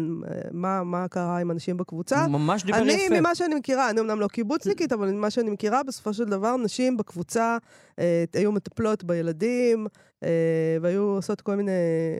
מה- 0.51 0.83
מה 0.83 1.07
קרה 1.07 1.37
עם 1.39 1.51
אנשים 1.51 1.77
בקבוצה. 1.77 2.21
הוא 2.23 2.31
ממש 2.31 2.63
דיבר 2.63 2.77
אני, 2.77 2.91
יפה. 2.93 3.19
ממה 3.19 3.35
שאני 3.35 3.55
מכירה, 3.55 3.89
אני 3.89 3.99
אמנם 4.01 4.19
לא 4.19 4.27
קיבוצניקית, 4.27 4.93
אבל 4.93 5.11
ממה 5.11 5.29
שאני 5.29 5.49
מכירה, 5.49 5.83
בסופו 5.83 6.13
של 6.13 6.25
דבר, 6.25 6.55
נשים 6.57 6.97
בקבוצה 6.97 7.57
אה, 7.99 8.23
היו 8.33 8.51
מטפלות 8.51 9.03
בילדים, 9.03 9.87
והיו 10.81 11.01
עושות 11.03 11.41
כל 11.41 11.55
מיני 11.55 11.71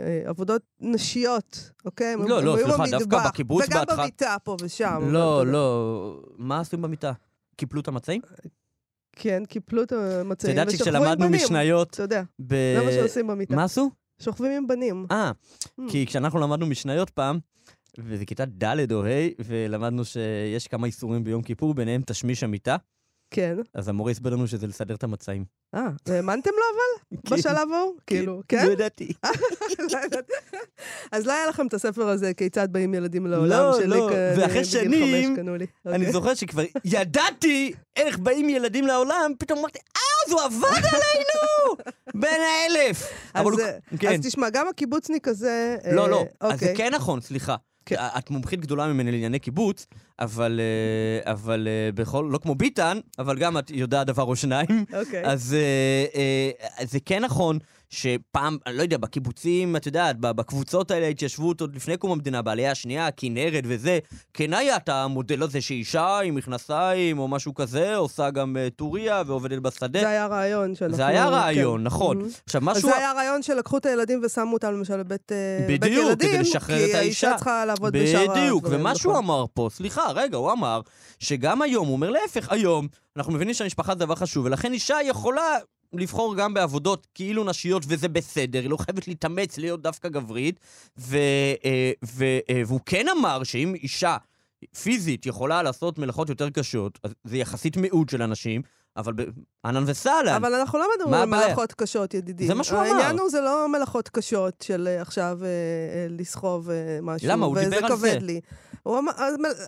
אה, 0.01 0.29
עבודות 0.29 0.61
נשיות, 0.81 1.71
אוקיי? 1.85 2.15
לא, 2.27 2.43
לא, 2.43 2.57
סליחה, 2.63 2.83
דווקא 2.99 3.27
בקיבוץ 3.27 3.65
וגם 3.67 3.83
במיטה 3.97 4.35
פה 4.43 4.55
ושם. 4.61 5.01
לא. 5.07 5.45
לא. 5.45 6.21
מה 6.37 6.59
עשו 6.59 6.77
במיטה? 6.77 7.11
קיפלו 7.55 7.81
את 7.81 7.87
המצעים? 7.87 8.21
כן, 9.15 9.43
קיפלו 9.45 9.83
את 9.83 9.93
את 9.93 9.97
המצעים 9.97 10.57
יודעת 10.57 10.67
ושכבו 10.67 10.89
עם 10.89 10.93
שכשלמדנו 10.95 11.25
בנים. 11.25 11.41
משניות... 11.43 11.89
אתה 11.93 12.03
יודע, 12.03 12.23
ב- 12.39 12.75
זה 12.79 12.85
מה 12.85 12.91
שעושים 12.91 13.27
במיטה. 13.27 13.55
מה 13.55 13.63
עשו? 13.63 13.89
שוכבים 14.21 14.51
עם 14.51 14.67
בנים. 14.67 15.05
אה, 15.11 15.31
Mm. 15.79 15.91
כי 15.91 16.05
כשאנחנו 16.05 16.39
למדנו 16.39 16.65
משניות 16.65 17.09
פעם, 17.09 17.39
וזה 17.97 18.25
כיתה 18.25 18.45
ד' 18.45 18.91
או 18.93 19.05
ה', 19.05 19.09
ולמדנו 19.45 20.05
שיש 20.05 20.67
כמה 20.67 20.87
איסורים 20.87 21.23
ביום 21.23 21.41
כיפור, 21.41 21.73
ביניהם 21.73 22.01
תשמיש 22.05 22.43
המיטה. 22.43 22.75
כן. 23.31 23.57
אז 23.73 23.87
המורה 23.87 24.11
הסביר 24.11 24.33
לנו 24.33 24.47
שזה 24.47 24.67
לסדר 24.67 24.95
את 24.95 25.03
המצעים. 25.03 25.45
אה, 25.75 25.81
האמנתם 26.07 26.49
לו 26.49 26.63
אבל? 26.75 27.17
כן. 27.29 27.35
בשלב 27.35 27.71
ההוא? 27.73 27.93
כאילו, 28.07 28.41
כן? 28.47 28.65
לא 28.67 28.71
ידעתי. 28.71 29.11
לא 29.93 29.97
ידעתי. 30.05 30.33
אז 31.11 31.25
לא 31.25 31.33
היה 31.33 31.47
לכם 31.47 31.67
את 31.67 31.73
הספר 31.73 32.07
הזה, 32.09 32.33
כיצד 32.33 32.67
באים 32.73 32.93
ילדים 32.93 33.27
לעולם, 33.27 33.49
לא, 33.49 33.77
שלי 33.77 33.87
לא. 33.87 34.09
כ- 34.11 34.37
ואחרי 34.39 34.47
בגיל 34.47 34.63
שנים. 34.63 35.35
אני 35.85 35.95
אוקיי. 35.95 36.11
זוכר 36.11 36.33
שכבר 36.33 36.63
ידעתי 36.85 37.73
איך 37.95 38.17
באים 38.19 38.49
ילדים 38.49 38.87
לעולם, 38.87 39.31
פתאום 39.39 39.59
אמרתי, 39.59 39.79
אה, 39.95 40.01
אז 40.27 40.31
הוא 40.31 40.41
עבד 40.41 40.85
עלינו! 40.85 41.75
בן 42.13 42.27
האלף! 42.27 43.11
אז, 43.33 43.59
אה, 43.59 43.77
כן. 43.99 44.13
אז 44.13 44.19
תשמע, 44.25 44.49
גם 44.49 44.67
הקיבוצניק 44.67 45.27
הזה... 45.27 45.75
לא, 45.91 46.03
אה, 46.03 46.07
לא, 46.07 46.25
אז 46.41 46.49
זה 46.59 46.65
אוקיי. 46.65 46.75
כן 46.77 46.93
נכון, 46.93 47.21
סליחה. 47.21 47.55
כן. 47.85 47.95
את 48.17 48.29
מומחית 48.29 48.59
גדולה 48.61 48.87
ממני 48.87 49.11
לענייני 49.11 49.39
קיבוץ, 49.39 49.85
אבל, 50.19 50.59
אה, 50.59 51.31
אבל 51.31 51.67
אה, 51.67 51.91
בכל, 51.91 52.27
לא 52.31 52.37
כמו 52.37 52.55
ביטן, 52.55 52.99
אבל 53.19 53.37
גם 53.37 53.57
את 53.57 53.71
יודעת 53.71 54.07
דבר 54.07 54.23
או 54.23 54.35
שניים. 54.35 54.85
אוקיי. 54.99 55.25
אז 55.25 55.55
אה, 56.15 56.85
זה 56.85 56.99
כן 57.05 57.23
נכון 57.23 57.59
שפעם, 57.89 58.57
אני 58.65 58.77
לא 58.77 58.81
יודע, 58.81 58.97
בקיבוצים, 58.97 59.75
את 59.75 59.85
יודעת, 59.85 60.19
בקבוצות 60.19 60.91
האלה, 60.91 61.05
ההתיישבות 61.05 61.61
עוד 61.61 61.75
לפני 61.75 61.97
קום 61.97 62.11
המדינה, 62.11 62.41
בעלייה 62.41 62.71
השנייה, 62.71 63.07
הכנרת 63.07 63.63
וזה, 63.67 63.99
כן 64.33 64.53
היה 64.53 64.75
את 64.75 64.89
המודל 64.89 65.43
הזה 65.43 65.61
שאישה 65.61 66.19
עם 66.19 66.35
מכנסיים 66.35 67.19
או 67.19 67.27
משהו 67.27 67.53
כזה, 67.53 67.95
עושה 67.95 68.29
גם 68.29 68.57
טוריה 68.75 69.23
ועובדת 69.25 69.59
בשדה. 69.59 69.99
זה 69.99 70.09
היה 70.09 70.27
רעיון 70.27 70.75
שאנחנו... 70.75 70.97
זה 70.97 71.05
היה 71.05 71.23
כן. 71.25 71.29
רעיון, 71.33 71.83
נכון. 71.83 72.17
מהמם. 72.17 72.29
עכשיו, 72.45 72.61
משהו... 72.63 72.89
זה 72.89 72.95
היה 72.95 73.13
רעיון 73.13 73.41
שלקחו 73.41 73.77
את 73.77 73.85
הילדים 73.85 74.21
ושמו 74.25 74.53
אותם 74.53 74.73
למשל 74.73 74.97
לבית 74.97 75.31
אה, 75.31 75.65
בית 75.67 75.81
בדיוק, 75.81 76.05
ילדים, 76.07 76.29
כדי 76.29 76.39
לשחרר 76.39 76.75
את 76.75 76.79
כי 76.79 76.97
האישה. 76.97 76.99
האישה 76.99 77.35
צריכה 77.35 77.65
לעבוד 77.65 77.93
בשאר 77.93 78.27
בדיוק, 78.31 78.63
הדברים, 78.63 78.81
ומה 78.81 78.95
שהוא 78.95 79.13
נכון. 79.13 79.25
אמר 79.25 79.45
פה, 79.53 79.69
סליחה, 79.71 80.08
רגע, 80.11 80.37
הוא 80.37 80.51
אמר 80.51 80.81
שגם 81.19 81.61
היום, 81.61 81.87
הוא 81.87 81.93
אומר 81.93 82.09
להפך, 82.09 82.51
היום, 82.51 82.87
אנחנו 83.17 83.33
מבינים 83.33 83.53
שהמשפחה 83.53 83.93
זה 83.93 83.99
דבר 83.99 84.15
חשוב, 84.15 84.45
ולכן 84.45 84.73
אישה 84.73 84.97
יכולה 85.05 85.57
לבחור 85.93 86.35
גם 86.35 86.53
בעבודות 86.53 87.07
כאילו 87.15 87.43
נשיות, 87.43 87.83
וזה 87.87 88.07
בסדר, 88.09 88.59
היא 88.59 88.69
לא 88.69 88.77
חייבת 88.77 89.07
להתאמץ 89.07 89.57
להיות 89.57 89.81
דווקא 89.81 90.09
גברית, 90.09 90.59
ו, 90.97 91.17
אה, 91.65 91.91
ו, 92.05 92.25
אה, 92.49 92.61
והוא 92.65 92.79
כן 92.85 93.05
אמר 93.07 93.43
שאם 93.43 93.75
אישה 93.75 94.17
פיזית 94.81 95.25
יכולה 95.25 95.63
לעשות 95.63 95.99
מלאכות 95.99 96.29
יותר 96.29 96.49
קשות, 96.49 96.99
אז 97.03 97.13
זה 97.23 97.37
יחסית 97.37 97.77
מיעוט 97.77 98.09
של 98.09 98.21
אנשים, 98.21 98.61
אבל 98.99 99.13
אהלן 99.65 99.83
וסהלן. 99.87 100.33
אבל 100.35 100.53
אנחנו 100.53 100.79
לא 100.79 100.87
מדברים 100.97 101.33
על? 101.33 101.45
מלאכות 101.45 101.73
קשות, 101.73 102.13
ידידי. 102.13 102.47
זה 102.47 102.53
מה 102.53 102.63
שהוא 102.63 102.79
אמר. 102.79 102.87
העניין 102.87 103.19
הוא, 103.19 103.29
זה 103.29 103.41
לא 103.41 103.69
מלאכות 103.69 104.09
קשות 104.09 104.61
של 104.61 104.87
אה, 104.87 105.01
עכשיו 105.01 105.39
אה, 105.41 105.47
אה, 105.47 106.07
לסחוב 106.09 106.69
אה, 106.69 106.99
משהו. 107.01 107.27
למה? 107.29 107.45
הוא 107.45 107.59
דיבר 107.59 107.77
על 107.77 107.93
וזה 107.93 107.95
זה. 107.95 108.09
כבד 108.11 108.21
לי. 108.21 108.41
הוא 108.83 108.99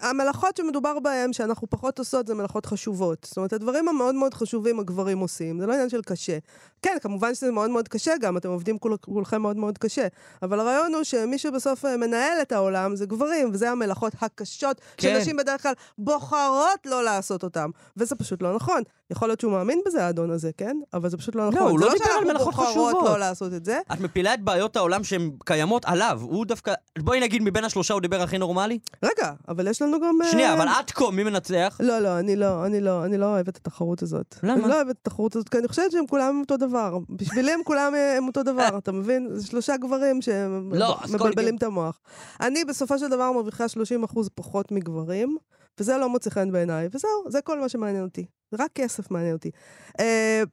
המלאכות 0.02 0.58
שמדובר 0.58 1.00
בהן, 1.00 1.34
שאנחנו 1.34 1.70
פחות 1.70 2.00
עושות, 2.00 2.28
זה 2.28 2.36
מלאכות 2.36 2.66
חשובות. 2.66 3.28
זאת 3.28 3.38
אומרת, 3.38 3.54
הדברים 3.54 3.88
המאוד 3.88 4.16
מאוד 4.16 4.34
חשובים 4.34 4.80
הגברים 4.80 5.20
עושים, 5.20 5.60
זה 5.60 5.66
לא 5.66 5.74
עניין 5.74 5.90
של 5.90 6.02
קשה. 6.02 6.38
כן, 6.82 6.98
כמובן 7.02 7.36
שזה 7.36 7.52
מאוד 7.52 7.70
מאוד 7.70 7.88
קשה 7.88 8.14
גם, 8.22 8.38
אתם 8.38 8.50
עובדים 8.50 8.78
כול, 8.80 8.98
כולכם 8.98 9.42
מאוד 9.42 9.58
מאוד 9.58 9.78
קשה. 9.78 10.08
אבל 10.42 10.60
הרעיון 10.60 10.94
הוא 10.94 11.04
שמי 11.04 11.38
שבסוף 11.38 11.86
אה, 11.86 11.98
מנהל 11.98 12.42
את 12.42 12.52
העולם 12.52 12.96
זה 12.96 13.06
גברים, 13.06 13.50
וזה 13.54 13.72
המלאכות 13.72 14.14
הקשות, 14.22 14.82
כן. 14.98 15.14
שנשים 15.16 15.38
בדרך 15.38 15.64
כלל 15.64 15.74
בוחרות 15.98 16.86
לא 16.86 17.04
לעשות 17.04 17.44
אותן. 17.44 17.70
וזה 17.98 18.16
פשוט 18.16 18.42
לא 18.42 18.56
נכון. 18.56 18.82
יכול 19.12 19.21
להיות 19.28 19.40
שהוא 19.40 19.52
מאמין 19.52 19.82
בזה, 19.86 20.06
האדון 20.06 20.32
הזה, 20.32 20.52
כן? 20.58 20.78
אבל 20.94 21.10
זה 21.10 21.18
פשוט 21.18 21.36
לא 21.36 21.50
נכון. 21.52 21.62
הוא 21.72 21.80
זה 21.80 21.86
לא 21.86 21.92
דיבר 21.94 22.06
על 22.20 22.26
מלאכות 22.26 22.54
חשובות. 22.56 23.06
לא 23.06 23.20
לעשות 23.20 23.54
את 23.54 23.66
זה. 23.66 23.80
את 23.94 24.00
מפילה 24.00 24.34
את 24.34 24.42
בעיות 24.44 24.76
העולם 24.76 25.04
שהן 25.04 25.32
קיימות 25.46 25.86
עליו. 25.86 26.20
הוא 26.24 26.46
דווקא... 26.46 26.74
בואי 27.00 27.20
נגיד, 27.20 27.42
מבין 27.42 27.64
השלושה 27.64 27.94
הוא 27.94 28.02
דיבר 28.02 28.22
הכי 28.22 28.38
נורמלי? 28.38 28.80
רגע, 29.04 29.32
אבל 29.48 29.68
יש 29.68 29.82
לנו 29.82 29.98
גם... 30.00 30.22
אה, 30.24 30.32
שנייה, 30.32 30.54
אבל 30.54 30.68
עד 30.68 30.92
כה, 30.92 31.12
מי 31.12 31.24
מנצח? 31.24 31.78
לא, 31.80 32.00
לא, 32.00 32.20
אני 32.20 32.36
לא, 32.36 32.66
אני 32.66 32.82
לא, 32.82 33.06
אני 33.06 33.18
לא 33.18 33.26
אוהבת 33.26 33.50
את 33.50 33.58
התחרות 33.58 34.02
הזאת. 34.02 34.36
למה? 34.44 34.54
אני 34.54 34.70
לא 34.70 34.76
אוהבת 34.76 34.92
את 34.92 35.08
התחרות 35.08 35.36
הזאת, 35.36 35.50
כי 35.50 35.58
אני 35.58 35.68
חושבת 35.68 35.92
שהם 35.92 36.08
כולם 36.08 36.40
אותו 36.40 36.58
דבר. 36.58 36.98
בשבילי 37.10 37.52
הם 37.52 37.60
כולם 37.70 37.96
אה, 37.96 38.18
הם 38.18 38.28
אותו 38.28 38.44
דבר, 38.44 38.78
אתה 38.78 38.92
מבין? 38.92 39.28
זה 39.34 39.48
שלושה 39.48 39.78
גברים 39.78 40.20
לא, 40.72 40.98
שמבלבלים 41.08 41.56
גבר- 41.56 41.58
את 41.58 41.64
המוח. 41.64 42.00
אני 42.42 42.66
בסופו 42.66 43.00
של 43.00 43.08
דבר 43.08 43.32
מרוויחה 43.32 43.66
30% 44.10 44.20
פחות 44.36 44.72
מגברים, 44.72 45.38
וזה 45.80 45.98
לא 45.98 46.10
מוצא 46.10 46.30
חן 46.30 46.52
בעיניי, 46.52 46.88
וזהו, 46.92 47.10
זה 47.28 47.42
כל 47.42 47.60
מה 47.60 47.70
שמעניין 47.70 48.04
אותי. 48.04 48.26
רק 48.60 48.72
כסף 48.76 49.12
מעניין 49.12 49.34
אותי. 49.34 49.52
אה, 50.00 50.44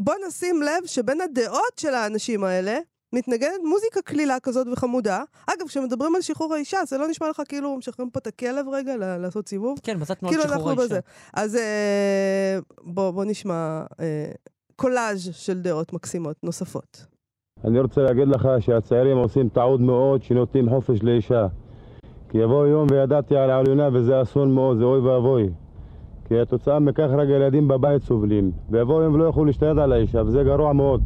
בוא 0.00 0.14
נשים 0.28 0.62
לב 0.62 0.86
שבין 0.86 1.20
הדעות 1.20 1.78
של 1.80 1.94
האנשים 1.94 2.44
האלה, 2.44 2.78
מתנגדת 3.14 3.60
מוזיקה 3.64 4.02
קלילה 4.02 4.40
כזאת 4.40 4.66
וחמודה. 4.72 5.22
אגב, 5.46 5.66
כשמדברים 5.68 6.14
על 6.14 6.20
שחרור 6.22 6.54
האישה, 6.54 6.78
זה 6.86 6.98
לא 6.98 7.08
נשמע 7.08 7.30
לך 7.30 7.42
כאילו 7.48 7.76
משחררים 7.76 8.10
פה 8.10 8.18
את 8.18 8.26
הכלב 8.26 8.68
רגע 8.68 8.96
ל- 8.96 9.16
לעשות 9.16 9.48
סיבוב? 9.48 9.78
כן, 9.82 10.04
זה 10.04 10.14
תנועת 10.14 10.34
כאילו 10.34 10.48
שחרור 10.48 10.68
האישה? 10.68 10.84
בזה. 10.84 11.00
אז 11.34 11.56
אה, 11.56 12.58
בוא, 12.82 13.10
בוא 13.10 13.24
נשמע 13.24 13.82
אה, 14.00 14.30
קולאז' 14.76 15.28
של 15.32 15.60
דעות 15.62 15.92
מקסימות 15.92 16.36
נוספות. 16.44 17.06
אני 17.64 17.80
רוצה 17.80 18.00
להגיד 18.00 18.28
לך 18.28 18.48
שהצעירים 18.60 19.16
עושים 19.16 19.48
טעות 19.48 19.80
מאוד 19.80 20.22
שנותנים 20.22 20.68
חופש 20.68 21.02
לאישה. 21.02 21.46
כי 22.28 22.38
יבוא 22.38 22.66
יום 22.66 22.86
וידעתי 22.90 23.36
על 23.36 23.50
העליונה 23.50 23.88
וזה 23.92 24.22
אסון 24.22 24.54
מאוד, 24.54 24.78
זה 24.78 24.84
אוי 24.84 25.00
ואבוי. 25.00 25.48
כי 26.24 26.40
התוצאה 26.40 26.78
מכך 26.78 27.08
רק 27.10 27.28
ילדים 27.28 27.68
בבית 27.68 28.02
סובלים. 28.02 28.50
ויבוא 28.70 29.02
יום 29.02 29.14
ולא 29.14 29.24
יוכלו 29.24 29.44
להשתלט 29.44 29.78
על 29.78 29.92
האישה, 29.92 30.22
וזה 30.26 30.42
גרוע 30.42 30.72
מאוד. 30.72 31.02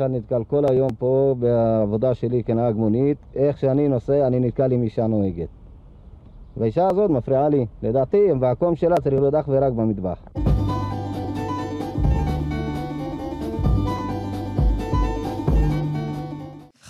למשל 0.00 0.08
נתקל 0.08 0.44
כל 0.44 0.64
היום 0.68 0.88
פה 0.98 1.34
בעבודה 1.38 2.14
שלי 2.14 2.42
כנהג 2.44 2.76
מונית, 2.76 3.18
איך 3.34 3.58
שאני 3.58 3.88
נוסע 3.88 4.26
אני 4.26 4.40
נתקל 4.40 4.72
עם 4.72 4.82
אישה 4.82 5.06
נוהגת. 5.06 5.59
והאישה 6.56 6.86
הזאת 6.90 7.10
מפריעה 7.10 7.48
לי. 7.48 7.66
לדעתי, 7.82 8.32
והקום 8.40 8.76
שלה 8.76 8.96
צריך 8.96 9.14
להיות 9.14 9.34
אך 9.34 9.44
ורק 9.48 9.72
במטבח. 9.72 10.49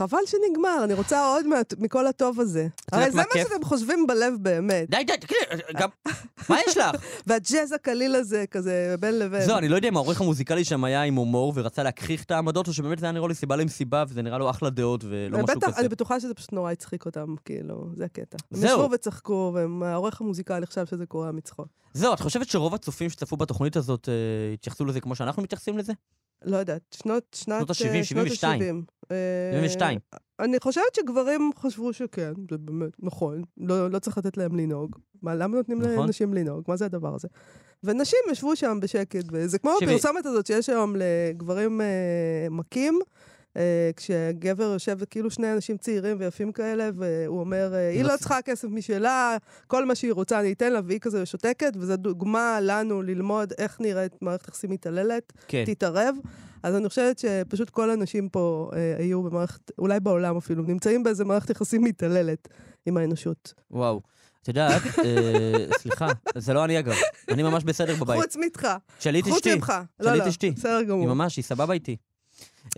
חבל 0.00 0.18
שנגמר, 0.26 0.84
אני 0.84 0.94
רוצה 0.94 1.26
עוד 1.26 1.46
מה, 1.46 1.56
מכל 1.78 2.06
הטוב 2.06 2.40
הזה. 2.40 2.68
הרי 2.92 3.10
זה 3.10 3.16
מה 3.16 3.24
כיף? 3.32 3.48
שאתם 3.48 3.64
חושבים 3.64 4.06
בלב 4.06 4.34
באמת. 4.40 4.90
די, 4.90 5.04
די, 5.04 5.12
תקראי, 5.20 5.40
גם... 5.78 5.88
מה 6.48 6.56
יש 6.66 6.76
לך? 6.76 6.86
והג'אז 7.26 7.72
הקליל 7.72 8.14
הזה, 8.14 8.44
כזה, 8.50 8.94
בין 9.00 9.18
לבין. 9.18 9.44
זהו, 9.44 9.58
אני 9.58 9.68
לא 9.68 9.76
יודע 9.76 9.88
אם 9.88 9.96
העורך 9.96 10.20
המוזיקלי 10.20 10.64
שם 10.64 10.84
היה 10.84 11.02
עם 11.02 11.14
הומור 11.14 11.52
ורצה 11.56 11.82
להכחיך 11.82 12.24
את 12.24 12.30
העמדות, 12.30 12.68
או 12.68 12.72
שבאמת 12.72 12.98
זה 12.98 13.06
היה 13.06 13.12
נראה 13.12 13.28
לי 13.28 13.34
סיבה 13.34 13.56
למסיבה, 13.56 14.04
וזה 14.08 14.22
נראה 14.22 14.38
לו 14.38 14.50
אחלה 14.50 14.70
דעות 14.70 15.04
ולא 15.04 15.38
משהו 15.38 15.60
כזה. 15.60 15.80
אני 15.80 15.88
בטוחה 15.88 16.20
שזה 16.20 16.34
פשוט 16.34 16.52
נורא 16.52 16.72
הצחיק 16.72 17.06
אותם, 17.06 17.34
כאילו, 17.44 17.90
זה 17.94 18.04
הקטע. 18.04 18.36
הם. 18.52 18.64
ישבו 18.64 18.88
וצחקו, 18.92 19.56
והעורך 19.80 20.20
המוזיקלי 20.20 20.66
חשב 20.66 20.86
שזה 20.86 21.06
קורה 21.06 21.32
מצחוק. 21.32 21.68
זהו, 21.94 22.14
את 22.14 22.20
חושבת 22.20 22.48
שרוב 22.48 22.74
הצופים 22.74 23.10
שצפו 23.10 23.36
בתוכנית 23.36 23.76
הזאת 23.76 24.08
אה, 24.08 24.54
התייחסו 24.54 24.84
לזה 24.84 25.00
כמו 25.00 25.14
שאנחנו 25.14 25.42
מתייחסים 25.42 25.78
לזה? 25.78 25.92
לא 26.44 26.56
יודעת, 26.56 26.96
שנות, 27.02 27.24
שנות 27.34 27.70
ה-70, 27.70 27.86
אה, 27.86 28.04
72. 28.04 28.60
ה-70. 28.62 29.12
אה, 29.12 29.50
72. 29.52 29.98
אני 30.40 30.60
חושבת 30.60 30.94
שגברים 30.94 31.50
חשבו 31.58 31.92
שכן, 31.92 32.32
זה 32.50 32.58
באמת 32.58 32.92
נכון, 32.98 33.42
לא, 33.56 33.90
לא 33.90 33.98
צריך 33.98 34.18
לתת 34.18 34.36
להם 34.36 34.56
לנהוג. 34.56 34.96
מה, 35.22 35.34
למה 35.34 35.56
נותנים 35.56 35.78
נכון. 35.82 36.06
לנשים 36.06 36.34
לנהוג? 36.34 36.64
מה 36.68 36.76
זה 36.76 36.84
הדבר 36.84 37.14
הזה? 37.14 37.28
ונשים 37.84 38.18
ישבו 38.30 38.56
שם 38.56 38.78
בשקט, 38.82 39.24
וזה 39.32 39.58
כמו 39.58 39.74
תקשיבי. 39.74 39.92
הפרסומת 39.94 40.26
הזאת 40.26 40.46
שיש 40.46 40.68
היום 40.68 40.96
לגברים 40.96 41.80
אה, 41.80 42.46
מכים, 42.50 42.98
כשגבר 43.96 44.64
יושב, 44.64 44.96
וכאילו 44.98 45.30
שני 45.30 45.52
אנשים 45.52 45.76
צעירים 45.76 46.16
ויפים 46.20 46.52
כאלה, 46.52 46.90
והוא 46.94 47.40
אומר, 47.40 47.74
אה, 47.74 47.88
היא 47.88 48.04
לא 48.04 48.16
צריכה 48.18 48.42
כסף 48.42 48.68
משלה, 48.68 49.36
כל 49.66 49.84
מה 49.84 49.94
שהיא 49.94 50.12
רוצה 50.12 50.40
אני 50.40 50.52
אתן 50.52 50.72
לה, 50.72 50.80
והיא 50.84 51.00
כזה 51.00 51.26
שותקת, 51.26 51.72
וזו 51.76 51.96
דוגמה 51.96 52.58
לנו 52.62 53.02
ללמוד 53.02 53.52
איך 53.58 53.80
נראית 53.80 54.22
מערכת 54.22 54.48
יחסים 54.48 54.70
מתעללת. 54.70 55.32
כן. 55.48 55.64
תתערב. 55.66 56.16
אז 56.62 56.76
אני 56.76 56.88
חושבת 56.88 57.18
שפשוט 57.18 57.70
כל 57.70 57.90
הנשים 57.90 58.28
פה 58.28 58.70
אה, 58.72 58.94
היו 58.98 59.22
במערכת, 59.22 59.70
אולי 59.78 60.00
בעולם 60.00 60.36
אפילו, 60.36 60.62
נמצאים 60.62 61.02
באיזה 61.02 61.24
מערכת 61.24 61.50
יחסים 61.50 61.84
מתעללת 61.84 62.48
עם 62.86 62.96
האנושות. 62.96 63.54
וואו. 63.70 64.00
את 64.42 64.48
יודעת, 64.48 64.82
אה, 65.04 65.66
סליחה, 65.82 66.08
זה 66.36 66.54
לא 66.54 66.64
אני 66.64 66.78
אגב, 66.78 66.94
אני 67.28 67.42
ממש 67.42 67.64
בסדר 67.64 67.96
בבית. 67.96 68.20
חוץ 68.20 68.36
ממך. 68.36 68.68
תשאלי 68.98 69.20
את 69.20 69.24
חוץ 69.24 69.34
אשתי, 69.34 69.54
ממך. 69.54 69.72
לא, 70.00 70.14
לא, 70.14 70.22
את 70.22 70.28
אשתי. 70.28 70.50
בסדר 70.50 70.76
היא 70.76 70.86
גמור. 70.86 71.06
ממש, 71.06 71.36
היא 71.36 71.44
סבבה 71.44 71.74
איתי. 71.74 71.96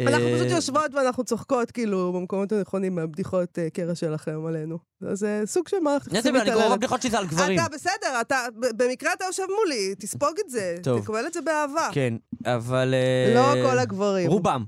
אנחנו 0.01 0.27
אה, 0.27 0.37
פשוט 0.37 0.51
יושבות 0.51 0.95
ואנחנו 0.95 1.25
צוחקות, 1.25 1.71
כאילו, 1.71 2.13
במקומות 2.13 2.53
הנכונים, 2.53 2.95
מהבדיחות 2.95 3.59
אה, 3.59 3.71
קרע 3.71 3.95
שלכם 3.95 4.47
עלינו. 4.47 4.79
זה 5.13 5.43
סוג 5.47 5.69
של 5.69 5.77
מערכת 5.79 6.13
יחסים 6.13 6.33
בעיה, 6.33 6.45
אני 6.45 6.63
קורא. 6.63 6.77
בדיחות 6.77 7.03
שלי 7.03 7.17
על 7.17 7.27
גברים. 7.27 7.59
אתה 7.59 7.69
בסדר, 7.75 8.21
אתה, 8.21 8.47
במקרה 8.77 9.13
אתה 9.13 9.25
יושב 9.25 9.43
מולי, 9.61 9.95
תספוג 9.95 10.35
את 10.45 10.51
זה. 10.51 10.77
תקבל 11.03 11.27
את 11.27 11.33
זה 11.33 11.41
באהבה. 11.41 11.89
כן, 11.93 12.15
אבל... 12.45 12.95
אה, 12.95 13.35
לא 13.35 13.71
כל 13.71 13.79
הגברים. 13.79 14.31
רובם. 14.31 14.65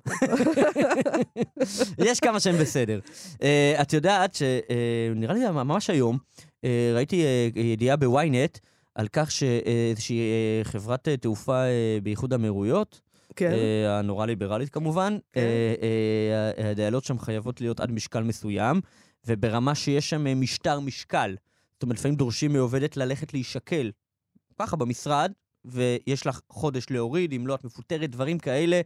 יש 2.08 2.20
כמה 2.20 2.40
שהם 2.40 2.58
בסדר. 2.58 2.98
אה, 3.42 3.76
את 3.82 3.92
יודעת 3.92 4.34
שנראה 4.34 5.34
לי 5.34 5.50
ממש 5.50 5.90
היום, 5.90 6.18
אה, 6.64 6.92
ראיתי 6.94 7.24
אה, 7.24 7.48
ידיעה 7.54 7.96
בוויינט 7.96 8.58
על 8.94 9.08
כך 9.12 9.30
שאיזושהי 9.30 10.18
אה, 10.18 10.64
חברת 10.64 11.08
אה, 11.08 11.16
תעופה 11.16 11.62
אה, 11.64 11.98
באיחוד 12.02 12.32
האמירויות, 12.32 13.00
כן. 13.36 13.52
אה, 13.52 13.98
הנורא 13.98 14.26
ליברלית 14.26 14.68
כמובן. 14.68 15.18
כן. 15.32 15.40
אה, 15.40 15.74
אה, 16.58 16.70
הדיילות 16.70 17.04
שם 17.04 17.18
חייבות 17.18 17.60
להיות 17.60 17.80
עד 17.80 17.92
משקל 17.92 18.22
מסוים, 18.22 18.80
וברמה 19.26 19.74
שיש 19.74 20.10
שם 20.10 20.40
משטר 20.40 20.80
משקל. 20.80 21.36
זאת 21.72 21.82
אומרת, 21.82 21.98
לפעמים 21.98 22.16
דורשים 22.16 22.52
מעובדת 22.52 22.96
ללכת 22.96 23.34
להישקל, 23.34 23.90
ככה 24.58 24.76
במשרד, 24.76 25.32
ויש 25.64 26.26
לך 26.26 26.40
חודש 26.48 26.86
להוריד, 26.90 27.32
אם 27.32 27.46
לא 27.46 27.54
את 27.54 27.64
מפוטרת, 27.64 28.10
דברים 28.10 28.38
כאלה. 28.38 28.80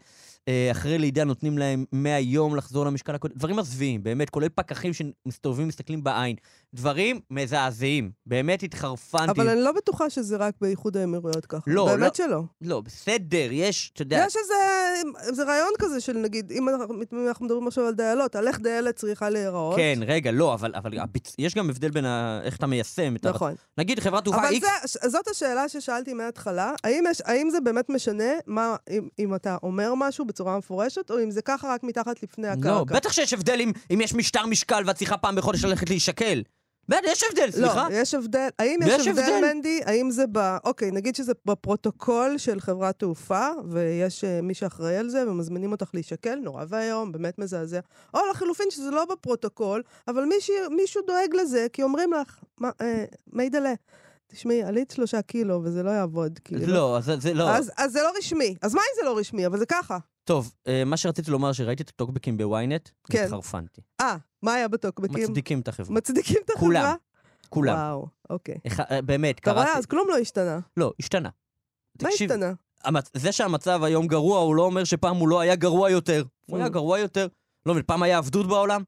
אחרי 0.71 0.99
לידה 0.99 1.25
נותנים 1.25 1.59
להם 1.59 1.85
100 1.93 2.21
יום 2.21 2.57
לחזור 2.57 2.87
למשקל 2.87 3.15
הקודם, 3.15 3.35
דברים 3.37 3.57
מזוויעים, 3.57 4.03
באמת, 4.03 4.31
כולל 4.31 4.49
פקחים 4.49 4.93
שמסתובבים, 4.93 5.69
מסתכלים 5.69 6.05
בעין. 6.05 6.37
דברים 6.75 7.21
מזעזעים, 7.31 8.11
באמת 8.27 8.63
התחרפנתי. 8.63 9.31
אבל 9.31 9.49
אני 9.49 9.61
לא 9.61 9.73
בטוחה 9.73 10.11
שזה 10.11 10.37
רק 10.37 10.55
באיחוד 10.61 10.97
האמירויות 10.97 11.47
ככה. 11.47 11.71
לא, 11.71 11.87
באמת 11.87 12.19
לא. 12.19 12.27
שלא. 12.27 12.43
לא, 12.61 12.81
בסדר, 12.81 13.49
יש, 13.51 13.91
אתה 13.95 14.03
יודע... 14.03 14.25
יש 14.27 14.37
איזה, 14.37 14.55
איזה 15.29 15.45
רעיון 15.45 15.71
כזה 15.79 16.01
של 16.01 16.13
נגיד, 16.13 16.53
אם 16.53 16.69
אנחנו, 16.69 16.95
אם 17.13 17.29
אנחנו 17.29 17.47
מדברים 17.47 17.67
עכשיו 17.67 17.85
על 17.85 17.95
דיילות, 17.95 18.37
על 18.37 18.49
איך 18.49 18.61
דיילת 18.61 18.97
צריכה 18.97 19.31
להיראות. 19.31 19.77
כן, 19.77 19.99
רגע, 20.07 20.31
לא, 20.31 20.55
אבל, 20.55 20.73
אבל 20.75 20.99
הביצ... 20.99 21.35
יש 21.39 21.55
גם 21.55 21.71
הבדל 21.71 21.91
בין 21.91 22.05
ה... 22.05 22.41
איך 22.45 22.57
אתה 22.57 22.67
מיישם 22.67 23.17
את 23.17 23.27
ה... 23.27 23.31
נכון. 23.31 23.55
נגיד 23.79 24.01
חברת 24.01 24.25
תעופה 24.25 24.41
אבל 24.41 24.49
איקס... 24.49 24.69
זה, 25.03 25.09
זאת 25.09 25.29
השאלה 25.29 25.69
ששאלתי 25.69 26.15
מההתחלה, 26.15 26.73
האם, 26.85 27.05
יש, 27.11 27.23
האם 27.25 27.51
זה 27.51 27.61
באמת 27.61 27.91
משנה 27.91 28.33
מה, 28.47 28.77
אם, 28.91 29.09
אם 29.19 29.35
אתה 29.35 29.57
אומר 29.63 29.93
משהו 29.97 30.25
בצורה 30.25 30.59
מפורשת, 30.59 31.11
או 31.11 31.23
אם 31.23 31.31
זה 31.31 31.43
ככה 31.43 31.69
רק 31.69 31.83
מתחת 31.83 32.23
לפני 32.23 32.49
הקרקע? 32.49 32.69
לא, 32.69 32.85
בטח 32.85 33.13
שיש 33.13 33.33
הבדל 33.33 33.61
אם, 33.61 33.73
אם 33.91 34.01
יש 34.01 34.15
משטר 34.15 34.47
משקל 34.47 34.83
ואת 34.87 34.97
צריכה 34.97 35.17
פעם 35.17 35.37
בחודש 35.37 35.65
ללכת 35.65 35.91
להישקל. 35.91 36.43
בטח, 36.89 37.01
יש 37.05 37.25
הבדל, 37.31 37.51
סליחה. 37.51 37.89
לא, 37.89 37.95
יש 37.95 38.15
הבדל. 38.15 38.49
האם 38.59 38.81
יש, 38.87 39.07
הבדל, 39.07 39.23
הבדל. 39.23 39.41
מנדי? 39.43 39.81
האם 39.87 40.11
זה 40.11 40.25
ב... 40.33 40.57
אוקיי, 40.65 40.91
נגיד 40.91 41.15
שזה 41.15 41.33
בפרוטוקול 41.47 42.39
של 42.39 42.61
חברת 42.61 42.99
תעופה, 42.99 43.49
ויש 43.71 44.25
אה, 44.25 44.43
מי 44.43 44.55
שאחראי 44.55 44.97
על 44.97 45.09
זה, 45.09 45.31
ומזמינים 45.31 45.73
אותך 45.73 45.91
להישקל, 45.95 46.35
נורא 46.35 46.65
ואיום, 46.69 47.13
באמת 47.13 47.39
מזעזע. 47.39 47.81
או 48.15 48.21
לחילופין 48.31 48.67
שזה 48.71 48.91
לא 48.91 49.05
בפרוטוקול, 49.05 49.83
אבל 50.09 50.25
מישהו, 50.25 50.55
מישהו 50.71 51.03
דואג 51.07 51.35
לזה, 51.35 51.67
כי 51.73 51.83
אומרים 51.83 52.13
לך, 52.13 52.39
מה, 52.61 52.71
אה, 52.81 53.05
מיידלה, 53.33 53.75
תשמעי, 54.33 54.63
עלית 54.63 54.91
שלושה 54.91 55.23
קילו 55.23 55.61
וזה 55.65 55.83
לא 55.83 55.91
יעבוד, 55.91 56.39
כאילו. 56.45 56.67
לא, 56.67 56.99
אז 56.99 57.05
זה 57.19 57.35
לא. 57.35 57.51
אז, 57.51 57.73
אז 57.77 57.93
זה 57.93 58.01
לא 58.03 58.11
רשמי. 58.19 58.55
אז 58.63 58.75
מה 58.75 58.81
אם 58.81 59.01
זה 59.01 59.11
לא 59.11 59.19
רשמי? 59.19 59.47
אבל 59.47 59.59
זה 59.59 59.67
ככה. 59.67 59.99
טוב, 60.25 60.53
אה, 60.69 60.85
מה 60.85 60.97
שרציתי 60.97 61.31
לומר, 61.31 61.53
שראיתי 61.53 61.83
את 61.83 61.89
הטוקבקים 61.89 62.37
בוויינט, 62.37 62.89
כן. 63.11 63.25
התחרפנתי. 63.25 63.81
אה, 64.01 64.17
מה 64.43 64.55
היה 64.55 64.69
בטוקבקים? 64.69 65.23
מצדיקים 65.25 65.61
את 65.61 65.69
החברה. 65.69 65.95
מצדיקים 65.97 66.37
את 66.45 66.51
החברה? 66.51 66.61
כולם. 66.69 66.95
כולם. 67.49 67.75
וואו, 67.75 68.07
אוקיי. 68.31 68.55
אחד- 68.67 68.85
אה, 68.91 69.03
באמת, 69.03 69.39
אתה 69.39 69.53
רואה? 69.53 69.65
קראתי... 69.65 69.79
אז 69.79 69.87
כלום 69.87 70.09
לא 70.09 70.19
השתנה. 70.19 70.59
לא, 70.77 70.93
השתנה. 71.01 71.29
מה 72.03 72.09
תקשיב, 72.11 72.33
השתנה? 72.33 72.53
המצ... 72.85 73.11
זה 73.17 73.33
שהמצב 73.33 73.83
היום 73.83 74.07
גרוע, 74.07 74.39
הוא 74.41 74.55
לא 74.55 74.63
אומר 74.63 74.85
שפעם 74.85 75.17
הוא 75.17 75.29
לא 75.29 75.41
היה 75.41 75.55
גרוע 75.57 75.91
יותר. 75.91 76.25
הוא 76.47 76.57
היה 76.59 76.67
Mm. 76.67 76.71
גרוע 76.71 76.99
יותר. 76.99 77.27
לא 77.67 77.73
מבין, 77.75 77.85
פעם 77.87 78.03
היה 78.03 78.19
עבדות 78.19 78.49
בעולם? 78.49 78.83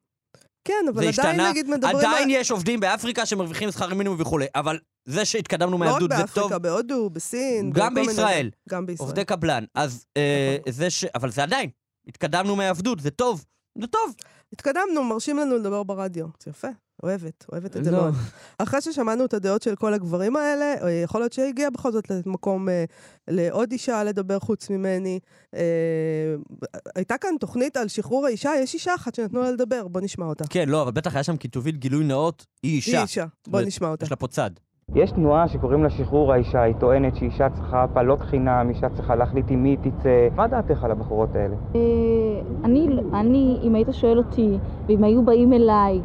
כן, 0.64 0.74
אבל 0.88 0.96
עדיין 0.98 1.08
השתנה. 1.10 1.50
נגיד 1.50 1.68
מדברים 1.70 1.96
עדיין 1.96 2.22
על... 2.30 2.30
יש 2.30 2.50
עובדים 2.50 2.80
באפריקה 2.80 3.26
שמרוויחים 3.26 3.70
שכר 3.70 3.94
מינימום 3.94 4.20
וכולי, 4.20 4.46
אבל 4.54 4.78
זה 5.04 5.24
שהתקדמנו 5.24 5.78
לא 5.78 5.84
רק 5.84 5.90
מהעבדות 5.90 6.10
זה 6.10 6.16
טוב. 6.16 6.26
באפריקה, 6.44 6.58
בהודו, 6.58 7.10
בסין. 7.10 7.70
גם 7.74 7.94
בכל 7.94 8.00
מיני- 8.00 8.06
בישראל. 8.06 8.50
גם 8.68 8.86
בישראל. 8.86 9.06
עובדי 9.08 9.24
קבלן. 9.24 9.64
אז 9.74 10.04
אה, 10.16 10.56
נכון. 10.60 10.72
זה 10.72 10.90
ש... 10.90 11.04
אבל 11.04 11.30
זה 11.30 11.42
עדיין. 11.42 11.70
התקדמנו 12.08 12.56
מהעבדות, 12.56 13.00
זה 13.00 13.10
טוב. 13.10 13.44
זה 13.80 13.86
טוב. 13.86 14.14
התקדמנו, 14.52 15.04
מרשים 15.04 15.36
לנו 15.38 15.56
לדבר 15.56 15.82
ברדיו. 15.82 16.26
זה 16.42 16.50
יפה, 16.50 16.68
אוהבת, 17.02 17.46
אוהבת 17.52 17.76
את 17.76 17.84
זה 17.84 17.90
לא. 17.90 17.98
מאוד. 17.98 18.14
אחרי 18.58 18.80
ששמענו 18.80 19.24
את 19.24 19.34
הדעות 19.34 19.62
של 19.62 19.76
כל 19.76 19.94
הגברים 19.94 20.36
האלה, 20.36 20.74
אה, 20.82 20.90
יכול 20.90 21.20
להיות 21.20 21.32
שהגיע 21.32 21.70
בכל 21.70 21.92
זאת 21.92 22.10
למקום 22.10 22.68
אה, 22.68 22.84
לעוד 23.28 23.72
אישה 23.72 24.04
לדבר 24.04 24.38
חוץ 24.38 24.70
ממני. 24.70 25.18
אה, 25.54 25.60
הייתה 26.96 27.18
כאן 27.18 27.30
תוכנית 27.40 27.76
על 27.76 27.88
שחרור 27.88 28.26
האישה, 28.26 28.50
יש 28.62 28.74
אישה 28.74 28.94
אחת 28.94 29.14
שנתנו 29.14 29.42
לה 29.42 29.50
לדבר, 29.50 29.88
בוא 29.88 30.00
נשמע 30.00 30.26
אותה. 30.26 30.44
כן, 30.50 30.68
לא, 30.68 30.82
אבל 30.82 30.90
בטח 30.90 31.14
היה 31.14 31.22
שם 31.22 31.36
כיתובית 31.36 31.76
גילוי 31.76 32.04
נאות, 32.04 32.46
היא 32.62 32.76
אישה. 32.76 32.96
היא 32.96 33.02
אישה, 33.02 33.26
בוא 33.48 33.60
ו- 33.60 33.64
נשמע 33.66 33.88
אותה. 33.88 34.04
יש 34.04 34.10
לה 34.10 34.16
פה 34.16 34.26
צד. 34.26 34.50
יש 34.94 35.10
תנועה 35.10 35.48
שקוראים 35.48 35.82
לה 35.82 35.90
שחרור 35.90 36.32
האישה, 36.32 36.62
היא 36.62 36.74
טוענת 36.80 37.16
שאישה 37.16 37.48
צריכה 37.50 37.84
הפלות 37.84 38.22
חינם, 38.22 38.70
אישה 38.74 38.86
צריכה 38.96 39.16
להחליט 39.16 39.46
עם 39.50 39.62
מי 39.62 39.68
היא 39.68 39.78
תצא. 39.90 40.28
מה 40.36 40.48
דעתך 40.48 40.84
על 40.84 40.90
הבחורות 40.90 41.30
האלה? 41.34 41.56
אה, 41.74 41.80
אני, 42.64 42.88
אני, 43.14 43.58
אם 43.62 43.74
היית 43.74 43.88
שואל 43.92 44.18
אותי, 44.18 44.58
ואם 44.88 45.04
היו 45.04 45.24
באים 45.24 45.52
אליי 45.52 46.00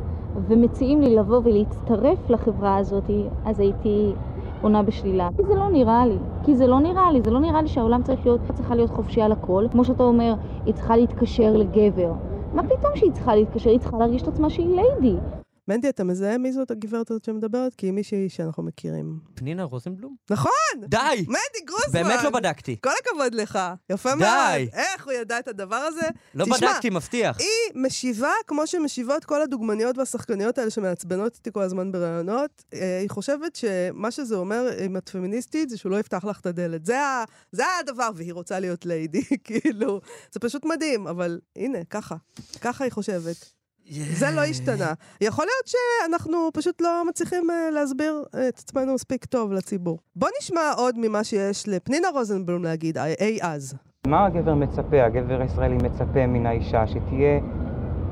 ומציעים 0.47 1.01
לי 1.01 1.15
לבוא 1.15 1.41
ולהצטרף 1.43 2.29
לחברה 2.29 2.77
הזאת, 2.77 3.09
אז 3.45 3.59
הייתי 3.59 4.13
עונה 4.61 4.83
בשלילה. 4.83 5.29
כי 5.37 5.43
זה 5.43 5.55
לא 5.55 5.69
נראה 5.73 6.05
לי. 6.05 6.17
כי 6.43 6.55
זה 6.55 6.67
לא 6.67 6.79
נראה 6.79 7.11
לי. 7.11 7.21
זה 7.21 7.31
לא 7.31 7.39
נראה 7.39 7.61
לי 7.61 7.67
שהעולם 7.67 8.03
צריך 8.03 8.25
להיות, 8.25 8.41
צריכה 8.53 8.75
להיות 8.75 8.89
חופשי 8.89 9.21
על 9.21 9.31
הכל. 9.31 9.65
כמו 9.71 9.83
שאתה 9.85 10.03
אומר, 10.03 10.33
היא 10.65 10.73
צריכה 10.73 10.97
להתקשר 10.97 11.53
לגבר. 11.57 12.11
מה 12.53 12.63
פתאום 12.63 12.91
שהיא 12.95 13.11
צריכה 13.11 13.35
להתקשר? 13.35 13.69
היא 13.69 13.79
צריכה 13.79 13.97
להרגיש 13.97 14.21
את 14.21 14.27
עצמה 14.27 14.49
שהיא 14.49 14.67
ליידי. 14.75 15.19
מנדי, 15.67 15.89
אתה 15.89 16.03
מזהה 16.03 16.37
מי 16.37 16.51
זאת 16.53 16.71
הגברת 16.71 17.11
הזאת 17.11 17.23
שמדברת? 17.23 17.75
כי 17.75 17.85
היא 17.85 17.93
מישהי 17.93 18.29
שאנחנו 18.29 18.63
מכירים. 18.63 19.19
פנינה 19.35 19.63
רוזנבלום? 19.63 20.15
נכון! 20.29 20.51
די! 20.87 21.25
מנדי 21.27 21.65
גרוסמן! 21.65 21.91
באמת 21.91 22.23
לא 22.23 22.29
בדקתי. 22.29 22.75
כל 22.83 22.89
הכבוד 23.01 23.33
לך. 23.35 23.59
יפה 23.89 24.09
די. 24.11 24.15
מאוד. 24.19 24.69
איך 24.73 25.05
הוא 25.05 25.13
ידע 25.13 25.39
את 25.39 25.47
הדבר 25.47 25.75
הזה? 25.75 26.07
לא 26.35 26.45
תשמע, 26.45 26.57
בדקתי, 26.57 26.89
מבטיח. 26.89 27.37
היא 27.39 27.81
משיבה 27.83 28.31
כמו 28.47 28.67
שמשיבות 28.67 29.25
כל 29.25 29.41
הדוגמניות 29.41 29.97
והשחקניות 29.97 30.57
האלה 30.57 30.69
שמעצבנות 30.69 31.35
אותי 31.35 31.51
כל 31.51 31.61
הזמן 31.61 31.91
בראיונות. 31.91 32.63
אה, 32.73 32.99
היא 33.01 33.09
חושבת 33.09 33.55
שמה 33.55 34.11
שזה 34.11 34.35
אומר, 34.35 34.69
אם 34.85 34.97
את 34.97 35.09
פמיניסטית, 35.09 35.69
זה 35.69 35.77
שהוא 35.77 35.91
לא 35.91 35.99
יפתח 35.99 36.25
לך 36.25 36.39
את 36.39 36.45
הדלת. 36.45 36.85
זה, 36.85 37.01
ה, 37.01 37.23
זה 37.51 37.63
הדבר, 37.79 38.09
והיא 38.15 38.33
רוצה 38.33 38.59
להיות 38.59 38.85
ליידי, 38.85 39.23
כאילו. 39.43 40.01
זה 40.31 40.39
פשוט 40.39 40.65
מדהים, 40.65 41.07
אבל 41.07 41.39
הנה, 41.55 41.83
ככה. 41.89 42.15
ככה 42.61 42.83
היא 42.83 42.91
חושבת. 42.91 43.54
זה 43.89 44.25
לא 44.35 44.41
השתנה. 44.41 44.93
יכול 45.21 45.45
להיות 45.45 45.67
שאנחנו 45.67 46.49
פשוט 46.53 46.81
לא 46.81 47.03
מצליחים 47.09 47.49
אה, 47.51 47.69
להסביר 47.71 48.23
את 48.47 48.57
עצמנו 48.57 48.93
מספיק 48.93 49.25
טוב 49.25 49.51
לציבור. 49.51 49.99
בוא 50.15 50.29
נשמע 50.41 50.71
עוד 50.77 50.95
ממה 50.97 51.23
שיש 51.23 51.67
לפנינה 51.67 52.07
רוזנבלום 52.13 52.63
להגיד, 52.63 52.97
אי 52.97 53.39
אז. 53.41 53.75
מה 54.07 54.25
הגבר 54.25 54.53
מצפה? 54.53 55.03
הגבר 55.05 55.41
הישראלי 55.41 55.75
מצפה 55.75 56.27
מן 56.27 56.45
האישה 56.45 56.87
שתהיה 56.87 57.39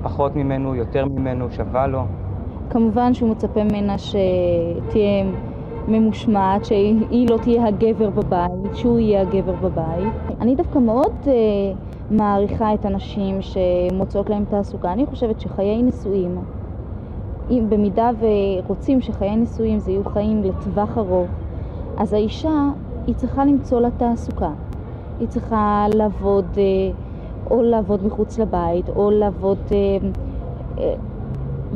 פחות 0.03 0.35
ממנו, 0.35 0.75
יותר 0.75 1.05
ממנו, 1.05 1.51
שווה 1.51 1.87
לו. 1.87 2.05
כמובן 2.69 3.13
שהוא 3.13 3.29
מצפה 3.29 3.63
ממנה 3.63 3.97
שתהיה 3.97 5.23
ממושמעת, 5.87 6.65
שהיא 6.65 7.29
לא 7.29 7.37
תהיה 7.37 7.67
הגבר 7.67 8.09
בבית, 8.09 8.75
שהוא 8.75 8.99
יהיה 8.99 9.21
הגבר 9.21 9.55
בבית. 9.55 10.13
אני 10.41 10.55
דווקא 10.55 10.77
מאוד 10.79 11.15
אה, 11.27 11.33
מעריכה 12.11 12.73
את 12.73 12.85
הנשים 12.85 13.39
שמוצאות 13.41 14.29
להם 14.29 14.45
תעסוקה. 14.49 14.93
אני 14.93 15.05
חושבת 15.05 15.39
שחיי 15.39 15.81
נישואים, 15.81 16.37
אם 17.49 17.65
במידה 17.69 18.09
ורוצים 18.19 19.01
שחיי 19.01 19.35
נישואים 19.35 19.79
זה 19.79 19.91
יהיו 19.91 20.05
חיים 20.05 20.43
לטווח 20.43 20.97
ארוך, 20.97 21.29
אז 21.97 22.13
האישה, 22.13 22.69
היא 23.07 23.15
צריכה 23.15 23.45
למצוא 23.45 23.81
לה 23.81 23.91
תעסוקה. 23.97 24.51
היא 25.19 25.27
צריכה 25.27 25.85
לעבוד, 25.93 26.45
אה, 26.57 26.63
או 27.51 27.61
לעבוד 27.61 28.05
מחוץ 28.05 28.39
לבית, 28.39 28.89
או 28.89 29.11
לעבוד 29.11 29.57
אה, 29.71 29.77
אה, 30.77 30.93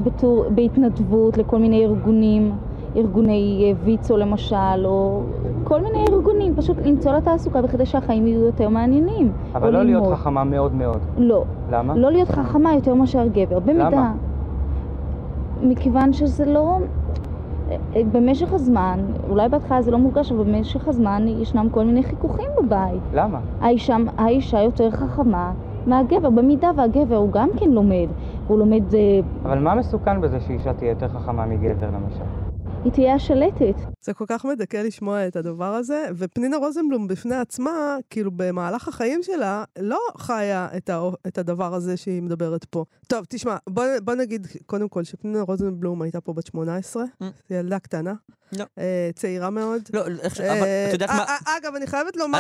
בתור, 0.04 0.46
בהתנדבות 0.50 1.38
לכל 1.38 1.58
מיני 1.58 1.86
ארגונים, 1.86 2.52
ארגוני 2.96 3.76
ויצו 3.84 4.18
למשל, 4.18 4.86
או 4.86 5.22
כל 5.64 5.82
מיני 5.82 6.06
ארגונים, 6.10 6.37
פשוט 6.58 6.78
למצוא 6.86 7.12
לה 7.12 7.22
תעסוקה 7.22 7.62
בכדי 7.62 7.86
שהחיים 7.86 8.28
יהיו 8.28 8.46
יותר 8.46 8.70
מעניינים. 8.70 9.32
אבל 9.56 9.74
לא 9.74 9.84
להיות 9.84 10.04
ללמוד. 10.04 10.18
חכמה 10.18 10.44
מאוד 10.44 10.76
מאוד. 10.76 11.00
לא. 11.18 11.44
למה? 11.72 11.96
לא 11.96 12.12
להיות 12.12 12.30
חכמה 12.30 12.74
יותר 12.74 12.94
מאשר 12.94 13.28
גבר. 13.28 13.60
במידה. 13.60 13.90
למה? 13.90 14.14
מכיוון 15.62 16.14
שזה 16.14 16.46
לא... 16.46 16.78
במשך 18.12 18.54
הזמן, 18.54 19.00
אולי 19.30 19.50
בהתחלה 19.50 19.82
זה 19.82 19.92
לא 19.92 19.98
מורגש, 19.98 20.32
אבל 20.32 20.44
במשך 20.44 20.88
הזמן 20.88 21.28
ישנם 21.28 21.70
כל 21.72 21.84
מיני 21.84 22.04
חיכוכים 22.04 22.46
בבית. 22.64 23.02
למה? 23.14 23.40
האישה, 23.62 23.98
האישה 24.18 24.62
יותר 24.62 24.92
חכמה 24.92 25.52
מהגבר, 25.86 26.30
במידה 26.30 26.68
והגבר 26.78 27.16
הוא 27.16 27.32
גם 27.32 27.50
כן 27.60 27.70
לומד. 27.70 28.08
הוא 28.48 28.60
לומד, 28.60 28.94
אה, 28.94 29.00
אבל 29.46 29.60
מה 29.60 29.76
מסוכן 29.76 30.22
בזה 30.22 30.40
שאישה 30.40 30.74
תהיה 30.74 30.90
יותר 30.90 31.08
חכמה 31.08 31.46
מגבר 31.46 31.88
למשל? 31.88 32.24
היא 32.84 32.92
תהיה 32.94 33.16
השלטת. 33.16 33.76
זה 34.02 34.14
כל 34.14 34.26
כך 34.28 34.46
מדכא 34.46 34.78
לשמוע 34.78 35.28
את 35.28 35.36
הדבר 35.36 35.74
הזה, 35.74 36.06
ופנינה 36.16 36.58
רוזנבלום 36.58 37.08
בפני 37.08 37.36
עצמה, 37.36 37.72
כאילו 38.10 38.32
במהלך 38.36 38.88
החיים 38.88 39.20
שלה, 39.24 39.64
לא 39.80 40.00
חיה 40.18 40.68
את, 40.78 40.90
ה, 40.90 41.00
את 41.28 41.38
הדבר 41.38 41.74
הזה 41.74 41.98
שהיא 41.98 42.22
מדברת 42.22 42.66
פה. 42.66 42.86
טוב, 43.08 43.26
תשמע, 43.30 43.58
בוא, 43.70 43.84
בוא 44.04 44.14
נגיד 44.16 44.48
קודם 44.66 44.90
כל 44.90 45.04
שפנינה 45.04 45.42
רוזנבלום 45.42 46.02
הייתה 46.02 46.22
פה 46.22 46.34
בת 46.34 46.46
18, 46.46 47.04
Mm. 47.04 47.26
היא 47.50 47.58
ילדה 47.58 47.80
קטנה. 47.80 48.14
לא. 48.52 48.66
אה, 48.78 49.10
צעירה 49.16 49.50
מאוד. 49.50 49.82
לא, 49.94 50.04
איך 50.22 50.36
ש... 50.36 50.42
אה, 50.42 50.54
אבל 50.54 50.68
את 50.88 50.94
יודעת 50.94 51.10
אה, 51.10 51.18
מה... 51.18 51.26
אגב, 51.58 51.76
אני 51.76 51.88
חייבת 51.88 52.16
לומר 52.16 52.40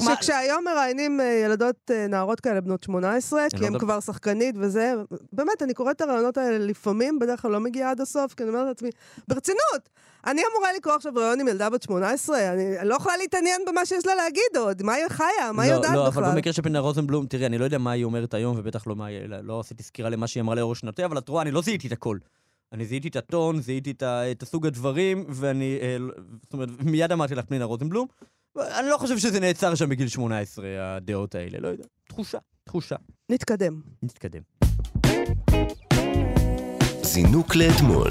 שכשהיום 0.00 0.64
מראיינים 0.64 1.20
ילדות, 1.44 1.90
נערות 2.08 2.40
כאלה 2.40 2.60
בנות 2.60 2.82
18, 2.82 3.40
אני 3.40 3.50
כי 3.50 3.56
לא 3.56 3.66
הן 3.66 3.78
כבר 3.78 4.00
שחקנית 4.00 4.54
וזה, 4.58 4.94
באמת, 5.32 5.62
אני 5.62 5.74
קוראת 5.74 5.96
את 5.96 6.00
הרעיונות 6.00 6.38
האלה 6.38 6.58
לפעמים, 6.58 7.18
בדרך 7.18 7.42
כלל 7.42 7.50
לא 7.50 7.60
מגיעה 7.60 7.90
עד 7.90 8.00
הסוף, 8.00 8.34
כי 8.34 8.42
אני 8.42 8.50
אומרת 8.50 8.66
לעצמי, 8.66 8.90
ברצינות, 9.28 9.88
אני 10.26 10.42
אמורה 10.52 10.72
לקרוא 10.76 10.94
עכשיו 10.94 11.12
ראיון 11.16 11.40
עם 11.40 11.48
ילדה 11.48 11.70
בת 11.70 11.82
18, 11.82 12.52
אני 12.52 12.88
לא 12.88 12.94
יכולה 12.94 13.16
להתעניין 13.16 13.60
במה 13.66 13.86
שיש 13.86 14.06
לה 14.06 14.14
להגיד 14.14 14.56
עוד, 14.56 14.82
מה 14.82 14.92
היא 14.92 15.08
חיה, 15.08 15.52
מה 15.52 15.62
היא 15.62 15.70
לא, 15.70 15.76
יודעת 15.76 15.94
לא, 15.94 16.10
בכלל? 16.10 16.24
אבל 16.24 16.34
במקרה 16.34 16.52
של 16.52 16.62
פנינה 16.62 16.78
רוזנבלום, 16.78 17.26
תראי, 17.26 17.46
אני 17.46 17.58
לא 17.58 17.64
יודע 17.64 17.78
מה 17.78 17.90
היא 17.90 18.04
אומרת 18.04 18.34
היום, 18.34 18.56
ובטח 18.58 18.86
לא. 18.86 18.94
לא- 19.28 19.36
לא 19.42 19.60
עשיתי 19.60 19.82
סקירה 19.82 20.10
למה 20.10 20.26
שהיא 20.26 20.40
אמרה 20.40 20.54
לאורך 20.54 20.78
שנותיה, 20.78 21.06
אבל 21.06 21.18
את 21.18 21.28
רואה, 21.28 21.42
אני 21.42 21.50
לא 21.50 21.62
זיהיתי 21.62 21.86
את 21.86 21.92
הכל. 21.92 22.18
אני 22.72 22.84
זיהיתי 22.84 23.08
את 23.08 23.16
הטון, 23.16 23.60
זיהיתי 23.60 23.90
את 23.90 24.02
ה- 24.02 24.30
את 24.30 24.42
הסוג 24.42 24.66
הדברים, 24.66 25.24
ואני... 25.28 25.78
אה, 25.82 25.96
זאת 26.42 26.52
אומרת, 26.52 26.68
מיד 26.84 27.12
אמרתי 27.12 27.34
לך 27.34 27.44
פנינה 27.44 27.64
רוזנבלום. 27.64 28.06
אני 28.58 28.88
לא 28.88 28.96
חושב 28.96 29.18
שזה 29.18 29.40
נעצר 29.40 29.74
שם 29.74 29.88
בגיל 29.88 30.08
18, 30.08 30.66
הדעות 30.80 31.34
האלה, 31.34 31.58
לא 31.60 31.68
יודע. 31.68 31.84
תחושה, 32.08 32.38
תחושה. 32.64 32.96
נתקדם. 33.30 33.80
נתקדם. 34.02 34.40
זינוק 37.02 37.56
לאתמול. 37.56 38.10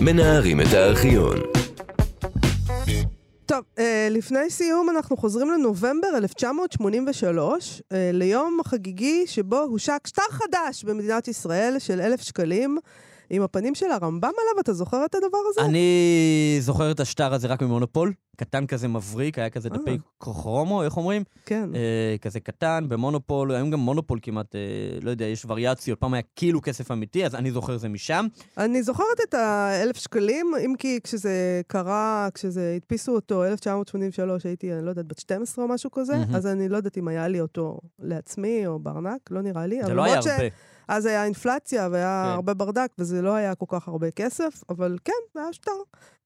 מנערים 0.00 0.60
את 0.60 0.66
הארכיון. 0.72 1.36
טוב, 3.46 3.64
אה, 3.78 4.08
לפני 4.10 4.50
סיום 4.50 4.90
אנחנו 4.90 5.16
חוזרים 5.16 5.50
לנובמבר 5.50 6.08
1983, 6.16 7.82
אה, 7.92 8.10
ליום 8.12 8.58
חגיגי 8.64 9.24
שבו 9.26 9.58
הושק 9.58 9.98
שטר 10.06 10.22
חדש 10.30 10.84
במדינת 10.84 11.28
ישראל 11.28 11.78
של 11.78 12.00
אלף 12.00 12.20
שקלים, 12.22 12.78
עם 13.30 13.42
הפנים 13.42 13.74
של 13.74 13.90
הרמב"ם 13.90 14.30
עליו, 14.40 14.60
אתה 14.60 14.72
זוכר 14.72 15.04
את 15.04 15.14
הדבר 15.14 15.38
הזה? 15.48 15.60
אני 15.60 16.56
זוכר 16.60 16.90
את 16.90 17.00
השטר 17.00 17.34
הזה 17.34 17.48
רק 17.48 17.62
ממונופול, 17.62 18.12
קטן 18.36 18.66
כזה 18.66 18.88
מבריק, 18.88 19.38
היה 19.38 19.50
כזה 19.50 19.68
אה. 19.72 19.78
דפי 19.78 19.98
כרומו, 20.20 20.82
איך 20.82 20.96
אומרים? 20.96 21.22
כן. 21.46 21.70
אה, 21.74 22.16
כזה 22.20 22.40
קטן, 22.40 22.84
במונופול, 22.88 23.52
היום 23.52 23.70
גם 23.70 23.78
מונופול 23.80 24.18
כמעט, 24.22 24.54
אה, 24.54 24.60
לא 25.02 25.10
יודע, 25.10 25.24
יש 25.24 25.44
וריאציות, 25.48 26.00
פעם 26.00 26.14
היה 26.14 26.22
כאילו 26.36 26.60
כסף 26.62 26.90
אמיתי, 26.90 27.26
אז 27.26 27.34
אני 27.34 27.50
זוכר 27.50 27.76
זה 27.76 27.88
משם. 27.88 28.26
אני 28.58 28.82
זוכרת 28.82 29.20
את 29.28 29.34
האלף 29.34 29.96
שקלים, 29.96 30.52
אם 30.64 30.74
כי 30.78 30.98
כשזה 31.04 31.60
קרה, 31.66 32.28
כשזה 32.34 32.72
הדפיסו 32.76 33.14
אותו, 33.14 33.44
1983, 33.44 34.46
הייתי, 34.46 34.72
אני 34.72 34.84
לא 34.84 34.90
יודעת, 34.90 35.06
בת 35.06 35.18
12 35.18 35.64
או 35.64 35.70
משהו 35.70 35.90
כזה, 35.90 36.16
מהמם. 36.18 36.34
אז 36.34 36.46
אני 36.46 36.68
לא 36.68 36.76
יודעת 36.76 36.98
אם 36.98 37.08
היה 37.08 37.28
לי 37.28 37.40
אותו 37.40 37.78
לעצמי 37.98 38.66
או 38.66 38.78
בארנק, 38.78 39.20
לא 39.30 39.42
נראה 39.42 39.66
לי. 39.66 39.84
זה 39.84 39.94
לא 39.94 40.04
היה 40.04 40.22
ש- 40.22 40.26
הרבה. 40.26 40.44
אז 40.88 41.06
היה 41.06 41.24
אינפלציה 41.24 41.88
והיה 41.92 42.22
כן. 42.24 42.30
הרבה 42.30 42.54
ברדק, 42.54 42.88
וזה 42.98 43.22
לא 43.22 43.34
היה 43.34 43.54
כל 43.54 43.66
כך 43.68 43.88
הרבה 43.88 44.10
כסף, 44.10 44.62
אבל 44.68 44.96
כן, 45.04 45.12
זה 45.34 45.40
היה 45.40 45.52
שטר. 45.52 45.72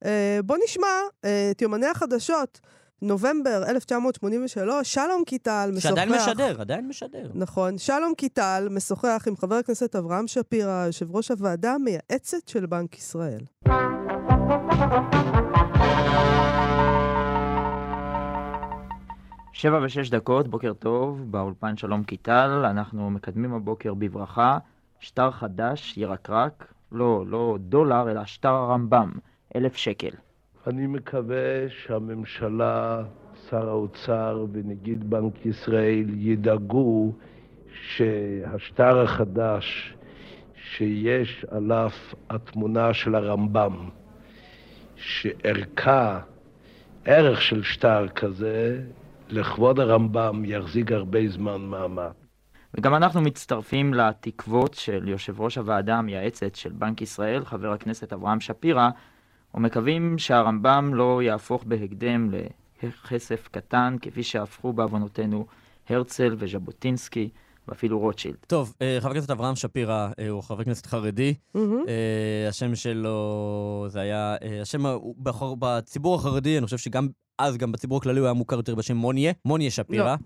אה, 0.05 0.41
בוא 0.45 0.57
נשמע 0.65 0.87
אה, 1.25 1.49
את 1.51 1.63
יומני 1.63 1.87
החדשות, 1.87 2.61
נובמבר 3.03 3.63
1983, 3.69 4.95
שלום 4.95 5.23
קיטל 5.27 5.71
משוחח... 5.73 5.89
שעדיין 5.89 6.13
משדר, 6.13 6.61
עדיין 6.61 6.89
משדר. 6.89 7.31
נכון. 7.35 7.79
שלום 7.79 8.15
קיטל 8.15 8.69
משוחח 8.71 9.25
עם 9.29 9.37
חבר 9.37 9.55
הכנסת 9.55 9.97
אברהם 9.97 10.27
שפירא, 10.27 10.87
יושב 10.87 11.17
ראש 11.17 11.31
הוועדה 11.31 11.73
המייעצת 11.73 12.49
של 12.49 12.67
בנק 12.67 12.99
ישראל. 12.99 13.41
שבע 19.63 19.79
ושש 19.83 20.11
דקות, 20.11 20.49
בוקר 20.49 20.73
טוב, 20.73 21.31
באולפן 21.31 21.77
שלום 21.77 22.05
קיטל, 22.05 22.65
אנחנו 22.71 23.11
מקדמים 23.11 23.55
הבוקר 23.55 23.95
בברכה 23.95 24.59
שטר 25.01 25.31
חדש, 25.31 25.99
ירקרק, 25.99 26.73
לא, 26.93 27.25
לא 27.27 27.57
דולר, 27.61 28.11
אלא 28.11 28.25
שטר 28.25 28.49
הרמב"ם, 28.49 29.11
אלף 29.57 29.77
שקל. 29.77 30.11
אני 30.67 30.87
מקווה 30.87 31.69
שהממשלה, 31.69 33.03
שר 33.51 33.69
האוצר 33.69 34.47
ונגיד 34.53 35.11
בנק 35.11 35.47
ישראל 35.47 36.07
ידאגו 36.09 37.13
שהשטר 37.83 39.01
החדש 39.01 39.95
שיש 40.55 41.47
עליו 41.51 41.91
התמונה 42.31 42.95
של 42.95 43.15
הרמב"ם, 43.15 43.89
שערכה, 44.97 46.21
ערך 47.05 47.43
של 47.43 47.63
שטר 47.63 48.09
כזה, 48.09 48.81
לכבוד 49.33 49.81
הרמב"ם 49.81 50.43
יחזיק 50.45 50.93
הרבה 50.93 51.29
זמן 51.29 51.61
מעמד. 51.61 52.11
וגם 52.75 52.95
אנחנו 52.95 53.21
מצטרפים 53.21 53.95
לתקוות 53.95 54.75
של 54.75 55.09
יושב 55.09 55.41
ראש 55.41 55.59
הוועדה 55.59 55.97
המייעצת 55.97 56.55
של 56.55 56.73
בנק 56.73 57.03
ישראל, 57.03 57.45
חבר 57.45 57.73
הכנסת 57.73 58.13
אברהם 58.13 58.41
שפירא, 58.41 58.89
ומקווים 59.55 60.19
שהרמב"ם 60.19 60.95
לא 60.95 61.23
יהפוך 61.23 61.65
בהקדם 61.65 62.31
לכסף 62.83 63.49
קטן, 63.51 63.97
כפי 64.03 64.23
שהפכו 64.23 64.73
בעוונותינו 64.73 65.47
הרצל 65.89 66.35
וז'בוטינסקי 66.39 67.29
ואפילו 67.69 67.99
רוטשילד. 67.99 68.37
טוב, 68.47 68.75
אה, 68.83 68.97
חבר 69.01 69.11
הכנסת 69.11 69.31
אברהם 69.31 69.57
שפירא 69.57 70.09
אה, 70.19 70.29
הוא 70.29 70.43
חבר 70.43 70.65
כנסת 70.65 70.87
חרדי. 70.87 71.35
אה, 71.57 71.63
השם 72.49 72.75
שלו, 72.75 73.87
זה 73.89 74.01
היה, 74.01 74.37
השם 74.63 74.83
בציבור 75.59 76.15
החרדי, 76.15 76.59
אני 76.59 76.65
חושב 76.65 76.79
שגם 76.79 77.09
אז, 77.39 77.57
גם 77.57 77.73
בציבור 77.73 77.99
הכללי, 77.99 78.21
הוא 78.21 78.27
היה 78.27 78.33
מוכר 78.35 78.57
יותר 78.57 78.75
בשם 78.75 78.97
מוניה, 78.97 79.33
מוניה 79.45 79.71
שפירא. 79.71 80.17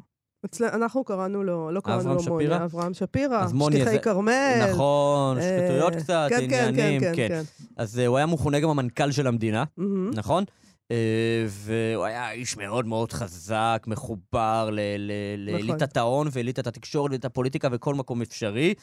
אצל... 0.44 0.64
אנחנו 0.64 1.04
קראנו 1.04 1.44
לו, 1.44 1.70
לא 1.70 1.80
קראנו 1.80 2.02
לו 2.02 2.22
מוני, 2.28 2.44
שפירא? 2.44 2.64
אברהם 2.64 2.94
שפירא, 2.94 3.46
שטיחי 3.48 3.84
זה- 3.90 3.98
כרמל. 3.98 4.66
נכון, 4.72 5.38
אה, 5.38 5.42
שחיתויות 5.42 5.96
קצת, 5.96 6.26
כן, 6.30 6.46
כן, 6.50 6.68
עניינים, 6.68 7.00
כן, 7.00 7.12
כן. 7.16 7.28
כן. 7.28 7.42
אז 7.76 7.98
הוא 7.98 8.16
היה 8.16 8.26
מכונה 8.26 8.60
גם 8.60 8.68
המנכ"ל 8.70 9.10
של 9.12 9.26
המדינה, 9.26 9.64
מהמם. 9.76 10.10
נכון? 10.14 10.44
אה, 10.90 11.46
והוא 11.48 12.04
היה 12.04 12.30
איש 12.32 12.56
מאוד 12.56 12.86
מאוד 12.86 13.12
חזק, 13.12 13.84
מחובר 13.86 14.70
ל- 14.72 14.80
ל- 14.98 15.50
נכון. 15.54 15.66
לאליטת 15.66 15.96
ההון 15.96 16.28
ואליטת 16.32 16.66
התקשורת 16.66 17.10
ואליטת 17.10 17.24
הפוליטיקה 17.24 17.68
וכל 17.72 17.94
מקום 17.94 18.22
אפשרי. 18.22 18.74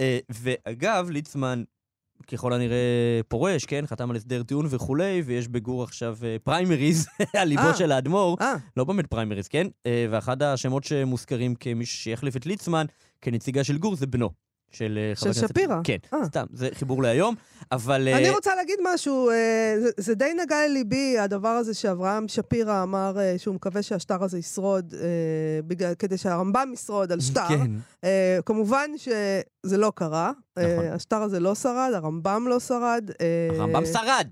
אה, 0.00 0.18
ואגב, 0.30 1.10
ליצמן 1.10 1.62
ככל 2.26 2.52
הנראה 2.52 2.76
פורש, 3.28 3.64
כן? 3.64 3.84
חתם 3.86 4.10
על 4.10 4.16
הסדר 4.16 4.42
טיעון 4.42 4.66
וכולי, 4.70 5.22
ויש 5.24 5.48
בגור 5.48 5.82
עכשיו 5.82 6.16
אה, 6.24 6.36
פריימריז 6.44 7.06
על 7.40 7.48
ליבו. 7.48 7.74
של 7.78 7.92
האדמו"ר. 7.92 8.36
לא 8.76 8.84
באמת 8.84 9.06
פריימריז, 9.06 9.48
כן? 9.48 9.66
ואחד 10.10 10.42
השמות 10.42 10.84
שמוזכרים 10.84 11.54
כמי 11.54 11.86
שיחליף 11.86 12.36
את 12.36 12.46
ליצמן, 12.46 12.86
כנציגה 13.22 13.64
של 13.64 13.78
גור, 13.78 13.96
זה 13.96 14.06
בנו. 14.06 14.30
של 14.70 14.98
אה, 14.98 15.14
חבר 15.14 15.32
של 15.32 15.38
הכנסת... 15.38 15.48
שפירא? 15.48 15.80
כן, 15.84 15.96
אה. 16.14 16.24
סתם, 16.24 16.44
זה 16.52 16.68
חיבור 16.72 17.02
להיום, 17.02 17.34
אבל... 17.72 18.08
אה, 18.08 18.18
אני 18.18 18.30
רוצה 18.30 18.54
להגיד 18.54 18.78
משהו, 18.94 19.30
זה, 19.80 19.90
זה 19.96 20.14
די 20.14 20.34
נגע 20.42 20.56
לליבי, 20.68 21.18
הדבר 21.18 21.48
הזה 21.48 21.74
שאברהם 21.74 22.28
שפירא 22.28 22.82
אמר 22.82 23.16
שהוא 23.38 23.54
מקווה 23.54 23.82
שהשטר 23.82 24.24
הזה 24.24 24.38
ישרוד, 24.38 24.94
בגלל, 25.66 25.94
כדי 25.94 26.18
שהרמב"ם 26.18 26.70
ישרוד 26.72 27.12
על 27.12 27.20
שטר. 27.20 27.48
כן, 27.48 27.70
כמובן 28.46 28.90
שזה 28.96 29.76
לא 29.76 29.92
קרה, 29.94 30.32
נכון. 30.58 30.86
השטר 30.92 31.22
הזה 31.22 31.40
לא 31.40 31.54
שרד, 31.54 31.90
הרמב"ם 31.94 32.46
לא 32.48 32.60
שרד. 32.60 33.10
הרמב"ם 33.50 33.86
שרד, 33.86 34.28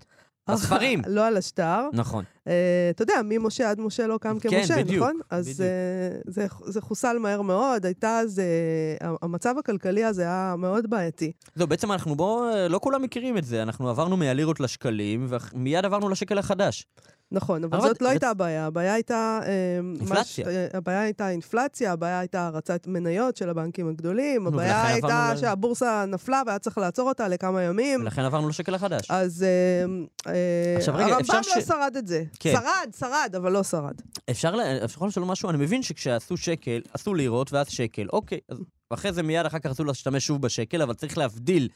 בספרים. 0.50 1.02
לא 1.06 1.26
על 1.26 1.36
השטר. 1.36 1.88
נכון. 1.92 2.24
אה, 2.48 2.52
אתה 2.90 3.02
יודע, 3.02 3.14
ממשה 3.24 3.70
עד 3.70 3.80
משה 3.80 4.06
לא 4.06 4.18
קם 4.18 4.38
כן, 4.38 4.50
כמשה, 4.50 4.82
נכון? 4.82 5.20
אז 5.30 5.48
בדיוק. 5.48 5.62
אה, 6.42 6.48
זה, 6.66 6.80
חוסל 6.80 7.18
מהר 7.18 7.42
מאוד, 7.42 7.86
הייתה 7.86 8.18
אז... 8.18 8.38
אה, 8.38 9.08
המצב 9.22 9.54
הכלכלי 9.58 10.04
הזה 10.04 10.22
היה 10.22 10.54
מאוד 10.58 10.90
בעייתי. 10.90 11.32
זהו, 11.54 11.66
בעצם 11.66 11.92
אנחנו 11.92 12.14
בוא, 12.14 12.50
אה, 12.50 12.68
לא 12.68 12.78
כולם 12.82 13.02
מכירים 13.02 13.38
את 13.38 13.44
זה, 13.44 13.62
אנחנו 13.62 13.88
עברנו 13.88 14.16
מהלירות 14.16 14.60
לשקלים, 14.60 15.26
ומיד 15.28 15.84
עברנו 15.84 16.08
לשקל 16.08 16.38
החדש. 16.38 16.86
נכון, 17.32 17.64
אבל 17.64 17.80
זאת 17.80 18.02
לא 18.02 18.08
הייתה 18.08 18.30
הבעיה, 18.30 18.66
הבעיה 18.66 18.94
הייתה... 18.94 19.40
אה, 19.46 19.80
אינפלציה. 20.00 20.48
אה, 20.48 20.66
הבעיה 20.74 21.00
הייתה 21.00 21.30
אינפלציה, 21.30 21.92
הבעיה 21.92 22.18
הייתה 22.18 22.46
הרצת 22.46 22.86
מניות 22.86 23.36
של 23.36 23.50
הבנקים 23.50 23.88
הגדולים, 23.88 24.46
הבעיה 24.46 24.86
הייתה 24.86 25.32
שהבורסה 25.40 26.04
נפלה 26.08 26.42
והיה 26.46 26.58
צריך 26.58 26.78
לעצור 26.78 27.08
אותה 27.08 27.28
לכמה 27.28 27.62
ימים. 27.62 28.00
ולכן 28.00 28.22
עברנו 28.22 28.48
לשקל 28.48 28.74
החדש. 28.74 29.10
אז 29.10 29.44
אה, 30.26 30.94
הרמב"ם 30.94 31.20
אפשר 31.20 31.40
לא 31.56 31.62
שרד 31.62 31.96
את 31.98 32.06
זה. 32.06 32.24
כן. 32.40 32.52
שרד, 32.52 32.92
שרד, 32.98 33.32
אבל 33.36 33.52
לא 33.52 33.62
שרד. 33.62 33.94
אפשר 34.30 34.54
לשאול 35.06 35.24
משהו? 35.24 35.50
אני 35.50 35.58
מבין 35.58 35.82
שכשעשו 35.82 36.36
שקל, 36.36 36.80
עשו 36.92 37.14
לירות 37.14 37.52
ואז 37.52 37.68
שקל. 37.68 38.06
אוקיי, 38.12 38.38
ואחרי 38.90 39.12
זה 39.12 39.22
מיד 39.22 39.46
אחר 39.46 39.58
כך 39.58 39.66
רצו 39.66 39.84
להשתמש 39.84 40.26
שוב 40.26 40.42
בשקל, 40.42 40.82
אבל 40.82 40.94
צריך 40.94 41.18
להבדיל 41.18 41.68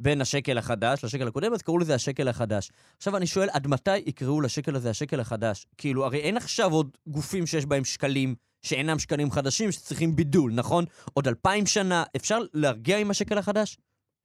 בין 0.00 0.20
השקל 0.20 0.58
החדש 0.58 1.04
לשקל 1.04 1.28
הקודם, 1.28 1.52
אז 1.52 1.62
קראו 1.62 1.78
לזה 1.78 1.94
השקל 1.94 2.28
החדש. 2.28 2.70
עכשיו 2.96 3.16
אני 3.16 3.26
שואל, 3.26 3.48
עד 3.52 3.66
מתי 3.66 3.96
יקראו 3.96 4.40
לשקל 4.40 4.76
הזה 4.76 4.90
השקל 4.90 5.20
החדש? 5.20 5.66
כאילו, 5.78 6.04
הרי 6.04 6.18
אין 6.18 6.36
עכשיו 6.36 6.72
עוד 6.72 6.96
גופים 7.06 7.46
שיש 7.46 7.66
בהם 7.66 7.84
שקלים 7.84 8.34
שאינם 8.62 8.98
שקלים 8.98 9.30
חדשים 9.30 9.72
שצריכים 9.72 10.16
בידול, 10.16 10.52
נכון? 10.52 10.84
עוד 11.14 11.28
אלפיים 11.28 11.66
שנה, 11.66 12.04
אפשר 12.16 12.38
להרגיע 12.54 12.98
עם 12.98 13.10
השקל 13.10 13.38
החדש? 13.38 13.76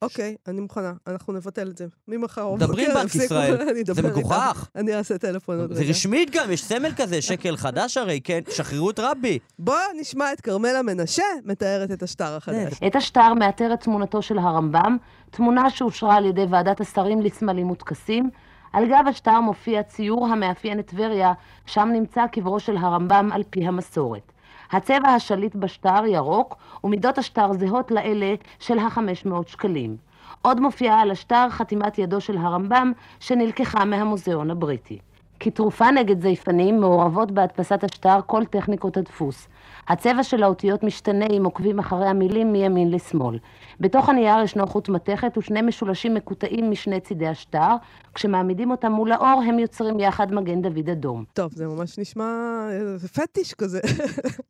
אוקיי, 0.02 0.36
אני 0.48 0.62
מוכנה, 0.62 0.94
אנחנו 1.08 1.34
נבטל 1.34 1.68
את 1.68 1.78
זה. 1.78 1.86
ממחר 2.08 2.56
דברי 2.60 2.86
עם 2.86 2.94
בנק 2.94 3.06
יפסיקו, 3.06 3.24
ישראל. 3.24 3.62
אני 3.72 3.82
אדבר 3.82 4.02
זה. 4.02 4.08
מגוחך. 4.08 4.70
אני 4.76 4.96
אעשה 4.96 5.18
טלפון 5.18 5.60
עוד 5.60 5.74
זה 5.74 5.82
רגע. 5.82 5.90
רשמית 5.90 6.30
גם, 6.30 6.52
יש 6.52 6.64
סמל 6.64 6.92
כזה, 6.98 7.22
שקל 7.22 7.58
חדש 7.58 7.98
הרי, 7.98 8.22
כן? 8.24 8.40
שחררו 8.50 8.90
את 8.90 9.00
רבי. 9.00 9.40
בואו 9.60 9.78
נשמע 10.00 10.34
את 10.34 10.42
כרמלה 10.42 10.82
מנשה 10.82 11.24
מתארת 11.46 11.92
את 11.92 12.04
השטר 12.04 12.36
החדש. 12.36 12.74
את 12.88 12.96
השטר 12.96 13.34
מאתרת 13.34 13.80
תמונתו 13.80 14.22
של 14.22 14.38
הרמב"ם, 14.38 14.98
תמונה 15.32 15.70
שאושרה 15.70 16.16
על 16.16 16.26
ידי 16.26 16.46
ועדת 16.50 16.82
השרים 16.82 17.22
לסמלים 17.22 17.72
וטקסים. 17.72 18.30
על 18.74 18.88
גב 18.88 19.04
השטר 19.08 19.40
מופיע 19.40 19.84
ציור 19.84 20.28
המאפיין 20.28 20.80
את 20.80 20.88
טבריה, 20.88 21.34
שם 21.66 21.90
נמצא 21.94 22.28
קברו 22.28 22.60
של 22.60 22.78
הרמב"ם 22.78 23.30
על 23.34 23.44
פי 23.50 23.66
המסורת. 23.68 24.31
הצבע 24.72 25.10
השליט 25.10 25.56
בשטר 25.56 26.06
ירוק, 26.06 26.56
ומידות 26.84 27.18
השטר 27.18 27.54
זהות 27.54 27.92
לאלה 27.92 28.34
של 28.60 28.80
ה-500 28.80 29.48
שקלים. 29.48 29.98
עוד 30.42 30.60
מופיעה 30.60 31.02
על 31.02 31.12
השטר 31.12 31.48
חתימת 31.50 31.98
ידו 32.00 32.22
של 32.22 32.38
הרמב"ם, 32.38 32.92
שנלקחה 33.20 33.86
מהמוזיאון 33.86 34.52
הבריטי. 34.52 35.00
כתרופה 35.40 35.92
נגד 35.92 36.22
זייפנים 36.22 36.80
מעורבות 36.80 37.32
בהדפסת 37.32 37.84
השטר 37.84 38.20
כל 38.26 38.46
טכניקות 38.46 38.98
הדפוס. 38.98 39.48
הצבע 39.88 40.24
של 40.24 40.44
האותיות 40.44 40.84
משתנה 40.84 41.26
אם 41.38 41.46
עוקבים 41.46 41.80
אחרי 41.80 42.08
המילים 42.08 42.52
מימין 42.52 42.92
לשמאל. 42.92 43.38
בתוך 43.82 44.10
הנייר 44.10 44.44
ישנו 44.44 44.68
חוט 44.68 44.90
מתכת 44.90 45.38
ושני 45.38 45.62
משולשים 45.62 46.14
מקוטעים 46.14 46.72
משני 46.72 47.00
צידי 47.00 47.28
השטר. 47.28 47.76
כשמעמידים 48.14 48.72
אותם 48.72 48.92
מול 48.92 49.12
האור, 49.12 49.42
הם 49.48 49.60
יוצרים 49.60 50.00
יחד 50.00 50.34
מגן 50.34 50.62
דוד 50.62 50.90
אדום. 50.90 51.24
טוב, 51.34 51.52
זה 51.54 51.68
ממש 51.68 52.00
נשמע 52.00 52.24
אה, 52.72 53.10
פטיש 53.14 53.54
כזה. 53.54 53.80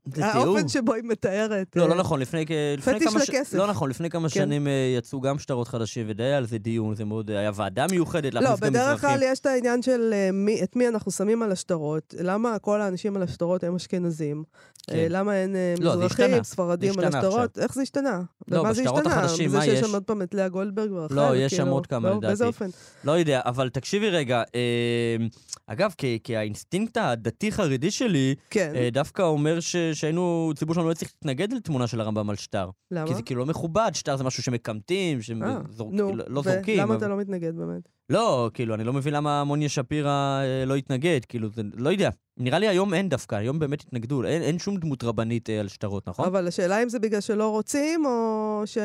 זה 0.05 0.21
תיאור. 0.31 0.45
האופן 0.45 0.67
שבו 0.67 0.93
היא 0.93 1.03
מתארת. 1.03 1.75
לא, 1.75 1.83
אה, 1.83 1.87
לא 1.87 1.95
נכון, 1.95 2.19
לפני, 2.19 2.45
לפני 2.77 2.93
פטיש 2.93 3.07
כמה... 3.07 3.19
לכסף. 3.19 3.57
לא 3.57 3.67
נכון, 3.67 3.89
לפני 3.89 4.09
כמה 4.09 4.29
כן. 4.29 4.33
שנים 4.33 4.67
אה, 4.67 4.93
יצאו 4.97 5.21
גם 5.21 5.39
שטרות 5.39 5.67
חדשים, 5.67 6.05
ודי 6.09 6.23
היה 6.23 6.37
על 6.37 6.45
זה 6.45 6.57
דיון, 6.57 6.95
זה 6.95 7.05
מאוד... 7.05 7.31
היה 7.31 7.51
ועדה 7.53 7.85
מיוחדת 7.91 8.33
לא, 8.33 8.41
להכניס 8.41 8.59
גם 8.59 8.69
בדרך 8.69 8.97
מזרחים. 8.97 9.17
כלל 9.17 9.31
יש 9.31 9.39
את 9.39 9.45
העניין 9.45 9.81
של 9.81 10.13
אה, 10.13 10.29
מי, 10.33 10.63
את 10.63 10.75
מי 10.75 10.87
אנחנו 10.87 11.11
שמים 11.11 11.43
על 11.43 11.51
השטרות. 11.51 12.15
למה 12.19 12.59
כל 12.59 12.81
האנשים 12.81 13.15
על 13.15 13.23
השטרות 13.23 13.63
הם 13.63 13.75
אשכנזים? 13.75 14.43
כן. 14.87 14.95
אה, 14.95 15.05
למה 15.09 15.35
אין 15.35 15.55
אה, 15.55 15.73
לא, 15.79 15.91
מזרחים, 15.91 16.25
השתנה. 16.25 16.43
ספרדים 16.43 16.99
על 16.99 17.05
השתנה 17.05 17.19
השטרות? 17.19 17.59
איך 17.59 17.73
זה 17.73 17.81
השתנה? 17.81 18.21
לא, 18.47 18.59
במה 18.59 18.73
זה 18.73 18.81
בשטרות 18.81 19.07
החדשים, 19.25 19.47
בזה 19.47 19.57
מה 19.57 19.63
שיש 19.63 19.73
יש? 19.73 19.85
שם 19.85 19.93
עוד 19.93 20.03
פעם 20.03 20.21
את 20.21 20.33
לאה 20.33 20.49
גולדברג 20.49 20.91
ורחל? 20.91 21.15
לא, 21.15 21.35
יש 21.35 21.51
שם 21.51 21.57
כאילו, 21.57 21.71
עוד 21.71 21.87
כמה 21.87 22.09
לא, 22.09 22.15
לדעתי. 22.15 22.27
באיזה 22.27 22.45
אופן? 22.45 22.69
לא 23.03 23.11
יודע, 23.11 23.41
אבל 23.45 23.69
תקשיבי 23.69 24.09
רגע, 24.09 24.43
אה, 24.55 25.15
אגב, 25.67 25.93
כי, 26.23 26.35
האינסטינקט 26.35 26.97
הדתי-חרדי 26.97 27.91
שלי, 27.91 28.35
כן. 28.49 28.71
אה, 28.75 28.89
דווקא 28.91 29.21
אומר 29.21 29.59
שהיינו, 29.93 30.51
הציבור 30.53 30.75
שלנו 30.75 30.89
לא 30.89 30.93
צריך 30.93 31.11
להתנגד 31.15 31.53
לתמונה 31.53 31.87
של 31.87 32.01
הרמב"ם 32.01 32.29
על 32.29 32.35
שטר. 32.35 32.69
למה? 32.91 33.07
כי 33.07 33.15
זה 33.15 33.21
כאילו 33.21 33.39
לא 33.39 33.45
מכובד, 33.45 33.91
שטר 33.93 34.17
זה 34.17 34.23
משהו 34.23 34.43
שמקמטים, 34.43 35.17
אה, 35.17 35.23
שזורק, 35.23 35.93
נו, 35.93 36.15
לא, 36.15 36.23
לא 36.27 36.41
זורקים. 36.41 36.79
ולמה 36.79 36.83
אבל... 36.83 36.97
אתה 36.97 37.07
לא 37.07 37.17
מתנגד 37.17 37.55
באמת? 37.55 37.89
לא, 38.11 38.49
כאילו, 38.53 38.75
אני 38.75 38.83
לא 38.83 38.93
מבין 38.93 39.13
למה 39.13 39.43
מוניה 39.43 39.69
שפירא 39.69 40.41
אה, 40.43 40.65
לא 40.65 40.75
התנגד, 40.75 41.19
כאילו, 41.29 41.49
זה, 41.55 41.61
לא 41.73 41.89
יודע. 41.89 42.09
נראה 42.37 42.59
לי 42.59 42.67
היום 42.67 42.93
אין 42.93 43.09
דווקא, 43.09 43.35
היום 43.35 43.59
באמת 43.59 43.81
התנגדו, 43.81 44.23
אין, 44.23 44.41
אין 44.41 44.59
שום 44.59 44.77
דמות 44.77 45.03
רבנית 45.03 45.49
אה, 45.49 45.59
על 45.59 45.67
שטרות, 45.67 46.09
נכון? 46.09 46.25
אבל 46.25 46.47
השאלה 46.47 46.83
אם 46.83 46.89
זה 46.89 46.99
בגלל 46.99 47.21
שלא 47.21 47.49
רוצים, 47.49 48.05
או 48.05 48.61
ש... 48.65 48.77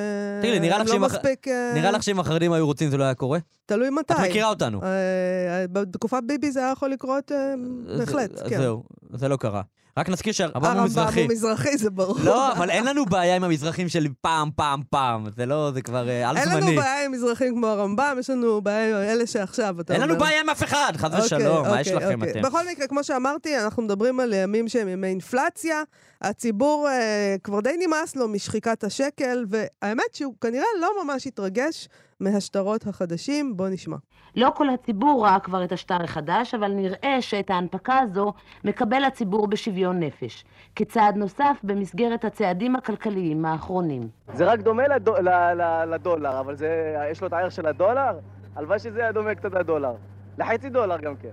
תראי, 0.43 0.59
נראה 0.59 0.79
לך 0.79 0.91
לא 0.91 0.99
מספיק... 0.99 1.49
אה, 1.49 1.73
נראה 1.75 1.91
לך 1.91 2.03
שאם 2.03 2.21
החרדים 2.21 2.53
היו 2.53 2.67
רוצים 2.67 2.91
זה 2.91 2.97
לא 2.97 3.05
היה 3.05 3.15
קורה? 3.15 3.39
תלוי 3.67 3.91
מתי. 3.91 4.15
את 4.15 4.19
מכירה 4.21 4.49
אותנו. 4.49 4.83
אה, 4.83 4.89
אה, 4.89 5.67
בתקופת 5.73 6.23
ביבי 6.27 6.51
זה 6.51 6.61
היה 6.61 6.73
יכול 6.73 6.91
לקרות, 6.91 7.33
אה, 7.33 7.55
בהחלט, 7.99 8.33
אז 8.33 8.49
כן. 8.51 8.59
זהו, 8.59 8.83
זה 9.12 9.29
לא 9.29 9.37
קרה. 9.37 9.62
רק 9.98 10.09
נזכיר 10.09 10.32
שהרמב"ם 10.32 10.61
הוא 10.61 10.68
הרמב"ם 10.68 10.85
מזרחי. 10.85 11.20
הוא 11.22 11.28
מזרחי, 11.32 11.76
זה 11.78 11.90
ברור. 11.90 12.16
לא, 12.24 12.52
אבל 12.52 12.70
אין 12.70 12.85
לנו 12.85 13.06
בעיה 13.06 13.37
עם 13.37 13.44
המזרחים 13.44 13.88
של 13.88 14.06
פעם, 14.20 14.50
פעם, 14.56 14.80
פעם. 14.90 15.24
זה 15.37 15.46
לא, 15.46 15.70
זה 15.74 15.82
כבר 15.82 16.09
אה, 16.09 16.28
על 16.30 16.37
אין 16.37 16.48
זמני. 16.48 16.61
לנו 16.61 16.76
בעיה 16.76 17.04
עם 17.04 17.12
מזרחים 17.12 17.54
כמו 17.54 17.66
הרמב"ם, 17.66 18.16
יש 18.20 18.30
לנו 18.30 18.61
בעיה 18.61 18.90
עם 18.90 18.96
אלה 18.96 19.26
שעכשיו, 19.26 19.80
אתה 19.80 19.94
אין 19.94 20.02
אומר. 20.02 20.12
לנו 20.12 20.24
בעיה 20.24 20.40
עם 20.40 20.50
אף 20.50 20.62
אחד, 20.62 20.92
חס 20.96 21.04
אוקיי, 21.04 21.20
ושלום, 21.20 21.68
מה 21.68 21.80
יש 21.80 21.88
אוקיי, 21.88 22.06
לכם 22.06 22.22
אוקיי. 22.22 22.30
אתם? 22.40 22.42
בכל 22.42 22.66
מקרה, 22.72 22.87
כמו 22.87 23.04
שאמרתי, 23.04 23.59
אנחנו 23.59 23.82
מדברים 23.82 24.20
על 24.20 24.32
ימים 24.32 24.68
שהם 24.68 24.88
ימי 24.88 25.06
אינפלציה. 25.06 25.82
הציבור 26.22 26.88
אה, 26.88 27.37
כבר 27.44 27.61
די 27.61 27.76
נמאס 27.87 28.16
לו 28.16 28.29
משחיקת 28.29 28.85
השקל, 28.85 29.44
והאמת 29.48 30.14
שהוא 30.14 30.35
כנראה 30.40 30.66
לא 30.81 31.05
ממש 31.05 31.26
התרגש 31.26 31.88
מהשטרות 32.20 32.87
החדשים. 32.87 33.57
בוא 33.57 33.68
נשמע. 33.68 33.96
לא 34.37 34.52
כל 34.57 34.68
הציבור 34.68 35.26
ראה 35.26 35.40
כבר 35.40 35.64
את 35.64 35.72
השטר 35.72 36.02
החדש, 36.05 36.55
אבל 36.55 36.72
נראה 36.72 37.16
שאת 37.20 37.50
ההנפקה 37.50 37.98
הזו 37.98 38.33
מקבל 38.64 39.05
הציבור 39.05 39.46
בשוויון 39.46 40.00
נפש, 40.00 40.44
כצעד 40.76 41.16
נוסף 41.16 41.57
במסגרת 41.62 42.24
הצעדים 42.24 42.76
הכלכליים 42.76 43.44
האחרונים. 43.44 44.09
זה 44.35 44.44
רק 44.44 44.61
דומה 44.61 44.88
לדו, 44.88 45.14
ל, 45.14 45.29
ל, 45.29 45.94
לדולר, 45.94 46.40
אבל 46.40 46.57
זה, 46.57 46.96
יש 47.11 47.20
לו 47.20 47.26
את 47.26 47.33
הערך 47.33 47.52
של 47.52 47.66
הדולר? 47.66 48.18
הלוואי 48.57 48.79
שזה 48.79 49.00
היה 49.00 49.12
דומה 49.12 49.35
קצת 49.35 49.52
לדולר. 49.52 49.94
לחצי 50.38 50.68
דולר 50.68 50.98
גם 50.98 51.16
כן. 51.16 51.29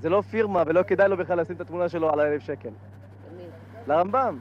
זה 0.00 0.08
לא 0.08 0.22
פירמה 0.30 0.62
ולא 0.66 0.82
כדאי 0.82 1.08
לו 1.08 1.16
בכלל 1.16 1.40
לשים 1.40 1.56
את 1.56 1.60
התמונה 1.60 1.88
שלו 1.88 2.12
על 2.12 2.20
האלף 2.20 2.42
שקל. 2.42 2.70
לרמב"ם. 3.88 4.38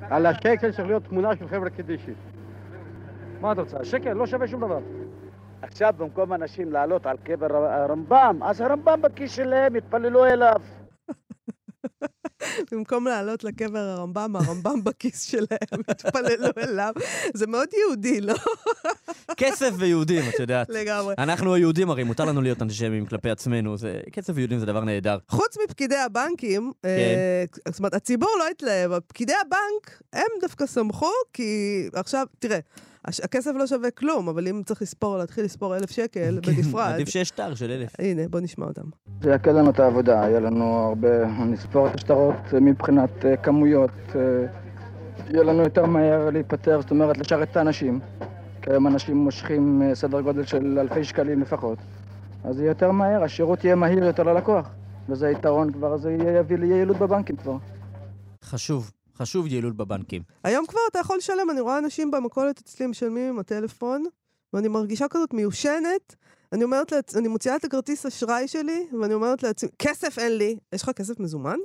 על 0.00 0.26
השקל 0.26 0.72
צריך 0.72 0.88
להיות 0.88 1.04
תמונה 1.04 1.36
של 1.36 1.48
חבר'ה 1.48 1.70
קדישי. 1.70 2.12
מה 3.40 3.52
את 3.52 3.58
רוצה? 3.58 3.78
השקל 3.80 4.12
לא 4.12 4.26
שווה 4.26 4.48
שום 4.48 4.60
דבר. 4.60 4.78
עכשיו 5.62 5.94
במקום 5.98 6.32
אנשים 6.32 6.72
לעלות 6.72 7.06
על 7.06 7.16
קבר 7.22 7.56
הרמב"ם, 7.56 8.38
אז 8.42 8.60
הרמב"ם 8.60 9.02
בכיס 9.02 9.32
שלהם, 9.32 9.76
יתפללו 9.76 10.26
אליו. 10.26 10.60
במקום 12.72 13.06
לעלות 13.06 13.44
לקבר 13.44 13.78
הרמב"ם, 13.78 14.36
הרמב"ם 14.36 14.84
בכיס 14.84 15.22
שלהם, 15.22 15.80
התפללו 15.88 16.48
אליו. 16.58 16.92
זה 17.34 17.46
מאוד 17.46 17.68
יהודי, 17.86 18.20
לא? 18.20 18.34
כסף 19.36 19.70
ויהודים, 19.78 20.22
את 20.28 20.40
יודעת. 20.40 20.68
לגמרי. 20.70 21.14
אנחנו 21.18 21.54
היהודים 21.54 21.90
הרי, 21.90 22.04
מותר 22.04 22.24
לנו 22.24 22.42
להיות 22.42 22.62
אנטישמים 22.62 23.06
כלפי 23.06 23.30
עצמנו. 23.30 23.76
זה- 23.76 24.00
כסף 24.12 24.32
ויהודים 24.36 24.58
זה 24.58 24.66
דבר 24.66 24.84
נהדר. 24.84 25.18
חוץ 25.28 25.56
מפקידי 25.64 25.96
הבנקים, 25.96 26.72
כן. 26.82 26.88
אה, 26.88 27.44
זאת 27.68 27.78
אומרת, 27.78 27.94
הציבור 27.94 28.30
לא 28.38 28.48
התלהב, 28.50 28.98
פקידי 28.98 29.32
הבנק, 29.46 30.02
הם 30.12 30.26
דווקא 30.40 30.66
שמחו, 30.66 31.10
כי 31.32 31.42
עכשיו, 31.94 32.26
תראה, 32.38 32.58
הכסף 33.24 33.50
לא 33.58 33.66
שווה 33.66 33.90
כלום, 33.90 34.28
אבל 34.28 34.48
אם 34.48 34.62
צריך 34.64 34.82
לספור, 34.82 35.18
להתחיל 35.18 35.44
לספור 35.44 35.76
אלף 35.76 35.90
שקל 35.90 36.40
בנפרד, 36.46 36.88
כן, 36.88 36.94
עדיף 36.94 37.08
שיש 37.08 37.28
שטר 37.28 37.54
של 37.54 37.70
אלף. 37.70 37.92
הנה, 37.98 38.28
בוא 38.28 38.40
נשמע 38.40 38.66
אותם. 38.66 38.82
זה 39.22 39.34
יקל 39.34 39.52
לנו 39.52 39.70
את 39.70 39.80
העבודה, 39.80 40.14
יהיה 40.14 40.40
לנו 40.40 40.64
הרבה, 40.64 41.26
נספור 41.26 41.86
את 41.86 41.94
השטרות 41.94 42.54
אה, 42.54 42.60
מבחינת 42.60 43.24
אה, 43.24 43.36
כמויות, 43.36 43.90
אה, 44.14 44.20
יהיה 45.30 45.42
לנו 45.42 45.62
יותר 45.62 45.86
מהר 45.86 46.30
להיפטר, 46.30 46.80
זאת 46.80 46.90
אומרת 46.90 47.18
לשרת 47.18 47.50
את 47.50 47.56
האנשים. 47.56 48.00
כי 48.62 48.70
היום 48.70 48.86
אנשים 48.86 49.16
מושכים 49.16 49.82
סדר 49.94 50.20
גודל 50.20 50.44
של 50.44 50.78
אלפי 50.78 51.04
שקלים 51.04 51.40
לפחות. 51.40 51.78
אז 52.44 52.56
זה 52.56 52.62
יהיה 52.62 52.70
יותר 52.70 52.90
מהר, 52.90 53.22
השירות 53.22 53.64
יהיה 53.64 53.74
מהיר 53.74 54.04
יותר 54.04 54.22
ללקוח. 54.22 54.68
וזה 55.08 55.30
יתרון 55.30 55.72
כבר, 55.72 55.96
זה 55.96 56.12
יביא 56.12 56.58
ליעילות 56.58 56.96
בבנקים 56.96 57.36
כבר. 57.36 57.56
חשוב, 58.44 58.90
חשוב 59.18 59.46
יעילות 59.46 59.76
בבנקים. 59.76 60.22
היום 60.44 60.66
כבר 60.66 60.80
אתה 60.90 60.98
יכול 60.98 61.16
לשלם, 61.16 61.50
אני 61.50 61.60
רואה 61.60 61.78
אנשים 61.78 62.10
במכולת 62.10 62.58
אצלי 62.58 62.86
משלמים 62.86 63.28
עם 63.28 63.38
הטלפון, 63.38 64.04
ואני 64.52 64.68
מרגישה 64.68 65.08
כזאת 65.08 65.34
מיושנת. 65.34 66.16
אני 66.52 66.64
אומרת 66.64 66.92
לעצ... 66.92 67.16
אני 67.16 67.28
מוציאה 67.28 67.56
את 67.56 67.64
הכרטיס 67.64 68.06
אשראי 68.06 68.48
שלי, 68.48 68.86
ואני 69.00 69.14
אומרת 69.14 69.42
לעצמי, 69.42 69.70
כסף 69.78 70.18
אין 70.18 70.36
לי. 70.36 70.56
יש 70.72 70.82
לך 70.82 70.90
כסף 70.90 71.20
מזומן? 71.20 71.56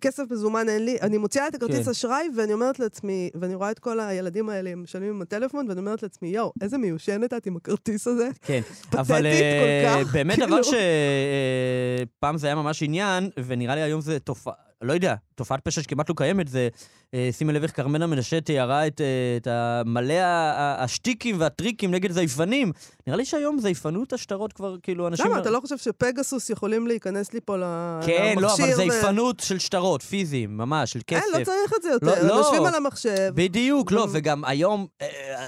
כסף 0.00 0.22
מזומן 0.30 0.68
אין 0.68 0.84
לי. 0.84 0.96
אני 1.02 1.18
מוציאה 1.18 1.48
את 1.48 1.54
הכרטיס 1.54 1.84
כן. 1.84 1.90
אשראי, 1.90 2.28
ואני 2.36 2.52
אומרת 2.52 2.78
לעצמי, 2.78 3.30
ואני 3.34 3.54
רואה 3.54 3.70
את 3.70 3.78
כל 3.78 4.00
הילדים 4.00 4.48
האלה, 4.48 4.70
הם 4.70 4.82
משלמים 4.82 5.10
עם 5.10 5.22
הטלפון, 5.22 5.68
ואני 5.68 5.80
אומרת 5.80 6.02
לעצמי, 6.02 6.28
יואו, 6.28 6.52
איזה 6.60 6.78
מיושנת 6.78 7.32
את 7.32 7.46
עם 7.46 7.56
הכרטיס 7.56 8.06
הזה. 8.08 8.28
כן, 8.46 8.60
פתטית 8.62 8.94
אבל 8.94 9.26
אה, 9.26 9.92
כל 9.94 10.04
כך, 10.04 10.12
באמת 10.12 10.38
כאילו. 10.38 10.46
דבר 10.46 10.60
שפעם 10.62 12.38
זה 12.38 12.46
היה 12.46 12.56
ממש 12.56 12.82
עניין, 12.82 13.30
ונראה 13.46 13.74
לי 13.74 13.80
היום 13.80 14.00
זה 14.00 14.18
תופעה, 14.18 14.54
לא 14.82 14.92
יודע, 14.92 15.14
תופעת 15.34 15.60
פשע 15.64 15.82
שכמעט 15.82 16.08
לא 16.08 16.14
קיימת, 16.18 16.48
זה, 16.48 16.68
אה, 17.14 17.28
שימי 17.32 17.52
לב 17.52 17.62
איך 17.62 17.76
כרמלה 17.76 18.06
מנשה 18.06 18.40
תיארה 18.40 18.86
את, 18.86 19.00
אה, 19.00 19.06
את 19.36 19.46
המלא 19.50 20.12
ה- 20.14 20.84
השטיקים 20.84 21.40
והטריקים 21.40 21.90
נגד 21.90 22.12
זייפנים. 22.12 22.72
נראה 23.06 23.16
לי 23.16 23.24
שהיום 23.24 23.58
זייפנות 23.58 24.12
השטרות 24.12 24.52
כבר, 24.52 24.76
כאילו, 24.82 25.08
אנשים... 25.08 25.26
למה, 25.26 25.38
אתה 25.38 25.50
לא 25.50 25.60
חושב 25.60 25.78
שפגסוס 25.78 26.50
יכולים 26.50 26.86
להיכנס 26.86 27.32
לי 27.32 27.40
פה 27.44 27.56
ל- 27.56 28.00
כן, 28.06 28.34
לא, 28.36 28.40
אבל 28.40 28.42
למכשיר 28.42 28.66
ו- 28.72 28.74
זייפנות 28.76 29.40
של 29.40 29.58
שטרות, 29.58 30.02
פיזיים, 30.02 30.56
ממש, 30.56 30.92
של 30.92 31.00
כסף. 31.06 31.22
אין, 31.32 31.40
לא 31.40 31.44
צריך 31.44 31.72
את 31.76 31.82
זה 31.82 31.88
יותר. 31.88 32.22
לא, 32.22 32.28
לא. 32.28 32.34
יושבים 32.34 32.64
על 32.66 32.74
המחשב. 32.74 33.30
בדיוק, 33.34 33.92
לא, 33.92 34.06
וגם 34.12 34.44
היום, 34.44 34.86
אה, 35.02 35.46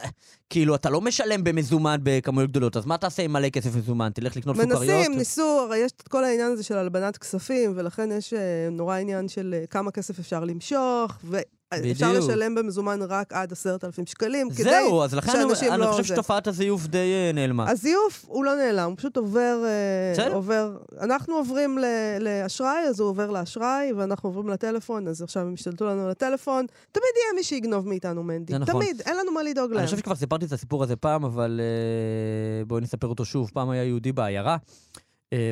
כאילו, 0.55 0.75
אתה 0.75 0.91
לא 0.91 1.01
משלם 1.01 1.45
במזומן 1.45 1.97
בכמויות 2.03 2.51
גדולות, 2.51 2.77
אז 2.77 2.87
מה 2.87 2.99
תעשה 2.99 3.23
עם 3.23 3.33
מלא 3.33 3.49
כסף 3.49 3.77
מזומן? 3.77 4.11
תלך 4.15 4.37
לקנות 4.37 4.57
סוכריות? 4.57 4.81
מנסים, 4.81 5.19
ניסו, 5.19 5.61
הרי 5.67 5.79
יש 5.79 5.93
את 5.93 6.09
כל 6.09 6.25
העניין 6.25 6.53
הזה 6.53 6.63
של 6.63 6.77
הלבנת 6.77 7.17
כספים, 7.17 7.73
ולכן 7.77 8.13
יש 8.13 8.33
אה, 8.33 8.69
נורא 8.71 8.97
עניין 8.97 9.29
של 9.29 9.55
אה, 9.59 9.67
כמה 9.67 9.91
כסף 9.91 10.19
אפשר 10.19 10.45
למשוך, 10.45 11.13
ואפשר 11.25 11.45
בדיוק. 11.83 12.11
לשלם 12.25 12.55
במזומן 12.55 12.99
רק 13.03 13.33
עד 13.33 13.53
עשרת 13.53 13.85
אלפים 13.85 14.07
שקלים, 14.07 14.51
כדי 14.51 14.63
זהו, 14.65 15.03
אז 15.03 15.15
לכן 15.15 15.31
אני, 15.31 15.41
שאנשים 15.49 15.73
אני 15.73 15.81
לא... 15.81 15.87
חושב 15.87 16.03
זה. 16.03 16.09
שתופעת 16.09 16.47
הזיוף 16.47 16.87
די 16.87 16.99
אה, 17.13 17.31
נעלמה. 17.35 17.71
הזיוף 17.71 18.25
הוא 18.29 18.45
לא 18.45 18.55
נעלם, 18.57 18.89
הוא 18.91 18.97
פשוט 18.97 19.17
עובר... 19.17 19.63
אה, 19.65 20.13
בסדר. 20.13 20.35
עובר... 20.35 20.77
אנחנו 21.01 21.35
עוברים 21.35 21.79
ל- 21.79 21.85
לאשראי, 22.21 22.79
אז 22.89 23.01
הוא 23.01 23.09
עובר 23.09 23.31
לאשראי, 23.31 23.93
ואנחנו 23.97 24.29
עוברים 24.29 24.49
לטלפון, 24.49 25.09
אז 25.09 25.23
עכשיו 25.23 25.43
הם 25.43 25.55
השתלטו 25.55 25.85
לנו 25.87 26.09
לטלפון. 26.09 26.67
תמיד 26.93 27.05
יהיה 27.17 27.35
מי 27.37 27.43
שיגנוב 27.45 27.89
מאיתנו, 27.89 28.23
מנדי. 28.23 28.53
זה 28.53 28.59
נכון. 28.59 28.75
תמיד, 28.83 29.03
אין 29.07 29.17
לנו 29.17 29.33
מה 29.33 29.43
לדאוג 29.43 29.71
להם. 29.71 29.79
אני 29.79 29.87
חושב 29.87 29.99
שכבר 29.99 30.15
סיפרתי 30.15 30.45
את 30.45 30.53
הסיפור 30.53 30.83
הזה 30.83 30.97
פעם, 30.97 31.25
אבל 31.25 31.61
אה, 31.61 32.65
בואי 32.65 32.81
נספר 32.83 33.07
אותו 33.07 33.25
שוב. 33.25 33.51
פעם 33.55 33.71
היה 33.71 33.85
יהודי 33.85 34.13
בעיירה. 34.13 34.57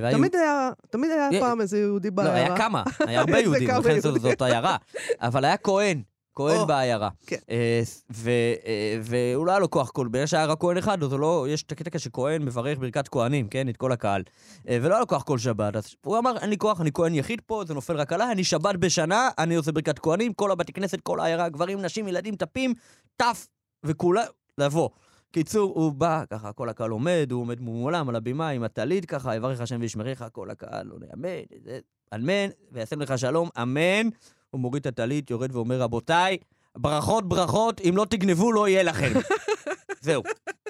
והיו- 0.03 0.17
תמיד 0.19 0.37
היה, 0.37 0.71
תמיד 0.91 1.11
היה 1.11 1.29
פעם 1.41 1.61
איזה 1.61 1.79
יהודי 1.79 2.09
לא, 2.09 2.15
בעיירה. 2.15 2.37
היה 2.39 2.57
כמה, 2.57 2.83
היה 3.01 3.21
הרבה 3.21 3.39
יהודים, 3.39 3.69
לכן. 3.71 4.01
זאת 4.01 4.43
עיירה. 4.43 4.77
אבל 5.21 5.45
היה 5.45 5.57
כהן, 5.57 6.03
כהן 6.35 6.57
או, 6.61 6.67
בעיירה. 6.67 7.09
כן. 7.27 7.37
אה, 7.51 7.83
ו- 8.13 8.31
אה, 8.67 8.99
והוא 9.03 9.47
לא 9.47 9.51
היה 9.51 9.61
לו 9.61 9.71
כוח 9.71 9.91
כל, 9.91 10.09
בגלל 10.09 10.27
שהיה 10.27 10.47
רק 10.47 10.61
כהן 10.61 10.77
אחד, 10.77 11.03
אז 11.03 11.13
לא, 11.13 11.47
יש 11.51 11.63
את 11.63 11.73
הקטע 11.73 11.99
שכהן 11.99 12.43
מברך 12.43 12.79
ברכת 12.79 13.09
כהנים, 13.09 13.49
כן? 13.49 13.69
את 13.69 13.77
כל 13.77 13.93
הקהל. 13.93 14.23
אה, 14.69 14.79
ולא 14.83 14.95
היה 14.95 15.01
לו 15.01 15.07
כוח 15.07 15.23
כל 15.23 15.39
שבת, 15.39 15.77
אז 15.77 15.95
הוא 16.05 16.19
אמר, 16.19 16.39
אין 16.39 16.51
לי 16.51 16.59
כוח, 16.59 16.81
אני 16.81 16.91
כהן 16.95 17.15
יחיד 17.15 17.41
פה, 17.47 17.63
זה 17.67 17.75
נופל 17.75 17.97
רק 17.97 18.13
עליי, 18.13 18.33
אני 18.33 18.45
שבת 18.45 18.77
בשנה, 18.77 19.29
אני 19.39 19.55
עושה 19.55 19.73
ברכת 19.73 19.99
כהנים, 19.99 20.33
כל 20.33 20.51
הבתי 20.51 20.73
כנסת, 20.73 21.01
כל 21.01 21.21
העיירה, 21.21 21.49
גברים, 21.49 21.81
נשים, 21.83 22.09
ילדים, 22.09 22.37
טפים, 22.37 22.75
טף, 23.17 23.47
וכולה, 23.85 24.23
לבוא. 24.59 24.89
קיצור, 25.33 25.73
הוא 25.75 25.93
בא, 25.93 26.23
ככה, 26.31 26.53
כל 26.53 26.69
הקהל 26.69 26.91
עומד, 26.91 27.29
הוא 27.31 27.41
עומד 27.41 27.61
מולם 27.61 28.09
על 28.09 28.17
הבימה 28.17 28.49
עם 28.49 28.63
הטלית, 28.63 29.05
ככה, 29.07 29.37
יברך 29.37 29.61
השם 29.61 29.81
וישמריך, 29.81 30.25
כל 30.33 30.51
הקהל 30.51 30.91
עונה, 30.91 31.07
אמן, 31.15 31.29
זה- 31.65 31.79
אמן, 32.15 32.49
ויעשה 32.73 32.97
לך 32.97 33.19
שלום, 33.19 33.49
אמן. 33.63 34.09
הוא 34.53 34.61
מוריד 34.61 34.81
את 34.81 34.87
הטלית, 34.87 35.31
יורד 35.31 35.57
ואומר, 35.57 35.81
רבותיי, 35.81 36.37
ברכות, 36.77 37.29
ברכות, 37.29 37.81
אם 37.81 37.97
לא 37.97 38.05
תגנבו, 38.05 38.53
לא 38.53 38.69
יהיה 38.69 38.83
לכם. 38.83 39.13
זהו, 40.01 40.23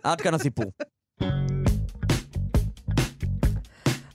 עד 0.03 0.21
כאן 0.21 0.35
הסיפור. 0.35 0.73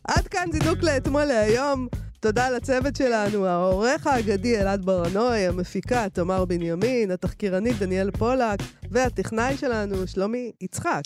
עד 0.04 0.28
כאן 0.28 0.52
זינוק 0.52 0.80
לאתמול 0.84 1.24
להיום. 1.24 1.88
תודה 2.20 2.50
לצוות 2.50 2.96
שלנו, 2.96 3.46
העורך 3.46 4.08
האגדי 4.08 4.58
אלעד 4.58 4.86
ברנועי, 4.86 5.48
המפיקה 5.48 6.10
תמר 6.10 6.46
בנימין, 6.46 7.12
התחקירנית 7.12 7.80
דניאל 7.80 8.12
פולק, 8.12 8.60
והטכנאי 8.92 9.58
שלנו 9.58 10.08
שלומי 10.08 10.52
יצחק. 10.62 11.02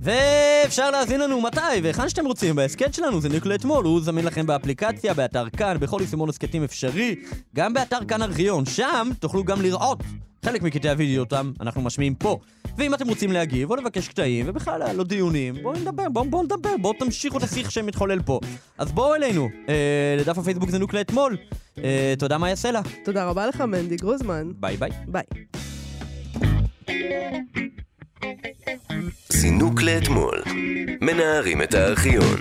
ואפשר 0.00 0.90
להאזין 0.90 1.20
לנו 1.20 1.40
מתי 1.40 1.80
והיכן 1.82 2.08
שאתם 2.08 2.26
רוצים 2.26 2.56
בהסכת 2.56 2.94
שלנו, 2.94 3.20
זה 3.20 3.28
ניק 3.28 3.46
לאתמול, 3.46 3.84
הוא 3.84 4.00
זמין 4.00 4.24
לכם 4.24 4.46
באפליקציה, 4.46 5.14
באתר 5.14 5.48
כאן, 5.48 5.76
בכל 5.80 5.98
יישומון 6.00 6.28
הסכתים 6.28 6.64
אפשרי, 6.64 7.14
גם 7.56 7.74
באתר 7.74 8.04
כאן 8.08 8.22
ארכיון, 8.22 8.66
שם 8.66 9.08
תוכלו 9.20 9.44
גם 9.44 9.62
לראות 9.62 9.98
חלק 10.46 10.62
מקטעי 10.62 10.90
הוידאו 10.90 11.22
אותם 11.22 11.52
אנחנו 11.60 11.82
משמיעים 11.82 12.14
פה. 12.14 12.38
ואם 12.78 12.94
אתם 12.94 13.08
רוצים 13.08 13.32
להגיב 13.32 13.70
או 13.70 13.76
לבקש 13.76 14.08
קטעים, 14.08 14.46
ובכלל 14.48 14.78
להעלות 14.78 15.08
דיונים, 15.08 15.54
בואו 15.62 15.74
נדבר, 15.74 16.08
בואו 16.08 16.24
בוא 16.30 16.44
נדבר, 16.44 16.76
בואו 16.80 16.92
תמשיכו 16.92 17.38
את 17.38 17.42
השיח 17.42 17.70
שמתחולל 17.70 18.22
פה. 18.22 18.40
אז 18.78 18.92
בואו 18.92 19.14
אלינו, 19.14 19.48
אה, 19.68 20.16
לדף 20.18 20.38
הפייסבוק 20.38 20.70
זינוק 20.70 20.94
לאתמול. 20.94 21.36
אה, 21.84 22.14
תודה 22.18 22.38
מאיה 22.38 22.56
סלע. 22.56 22.80
תודה 23.04 23.24
רבה 23.24 23.46
לך, 23.46 23.60
מנדי 23.60 23.96
גרוזמן. 23.96 24.52
ביי 24.60 24.76
ביי. 24.76 24.90
ביי. 25.06 25.24
זינוק 29.28 29.82
לאתמול. 29.82 30.42
מנערים 31.00 31.62
את 31.62 31.74
הארכיון. 31.74 32.36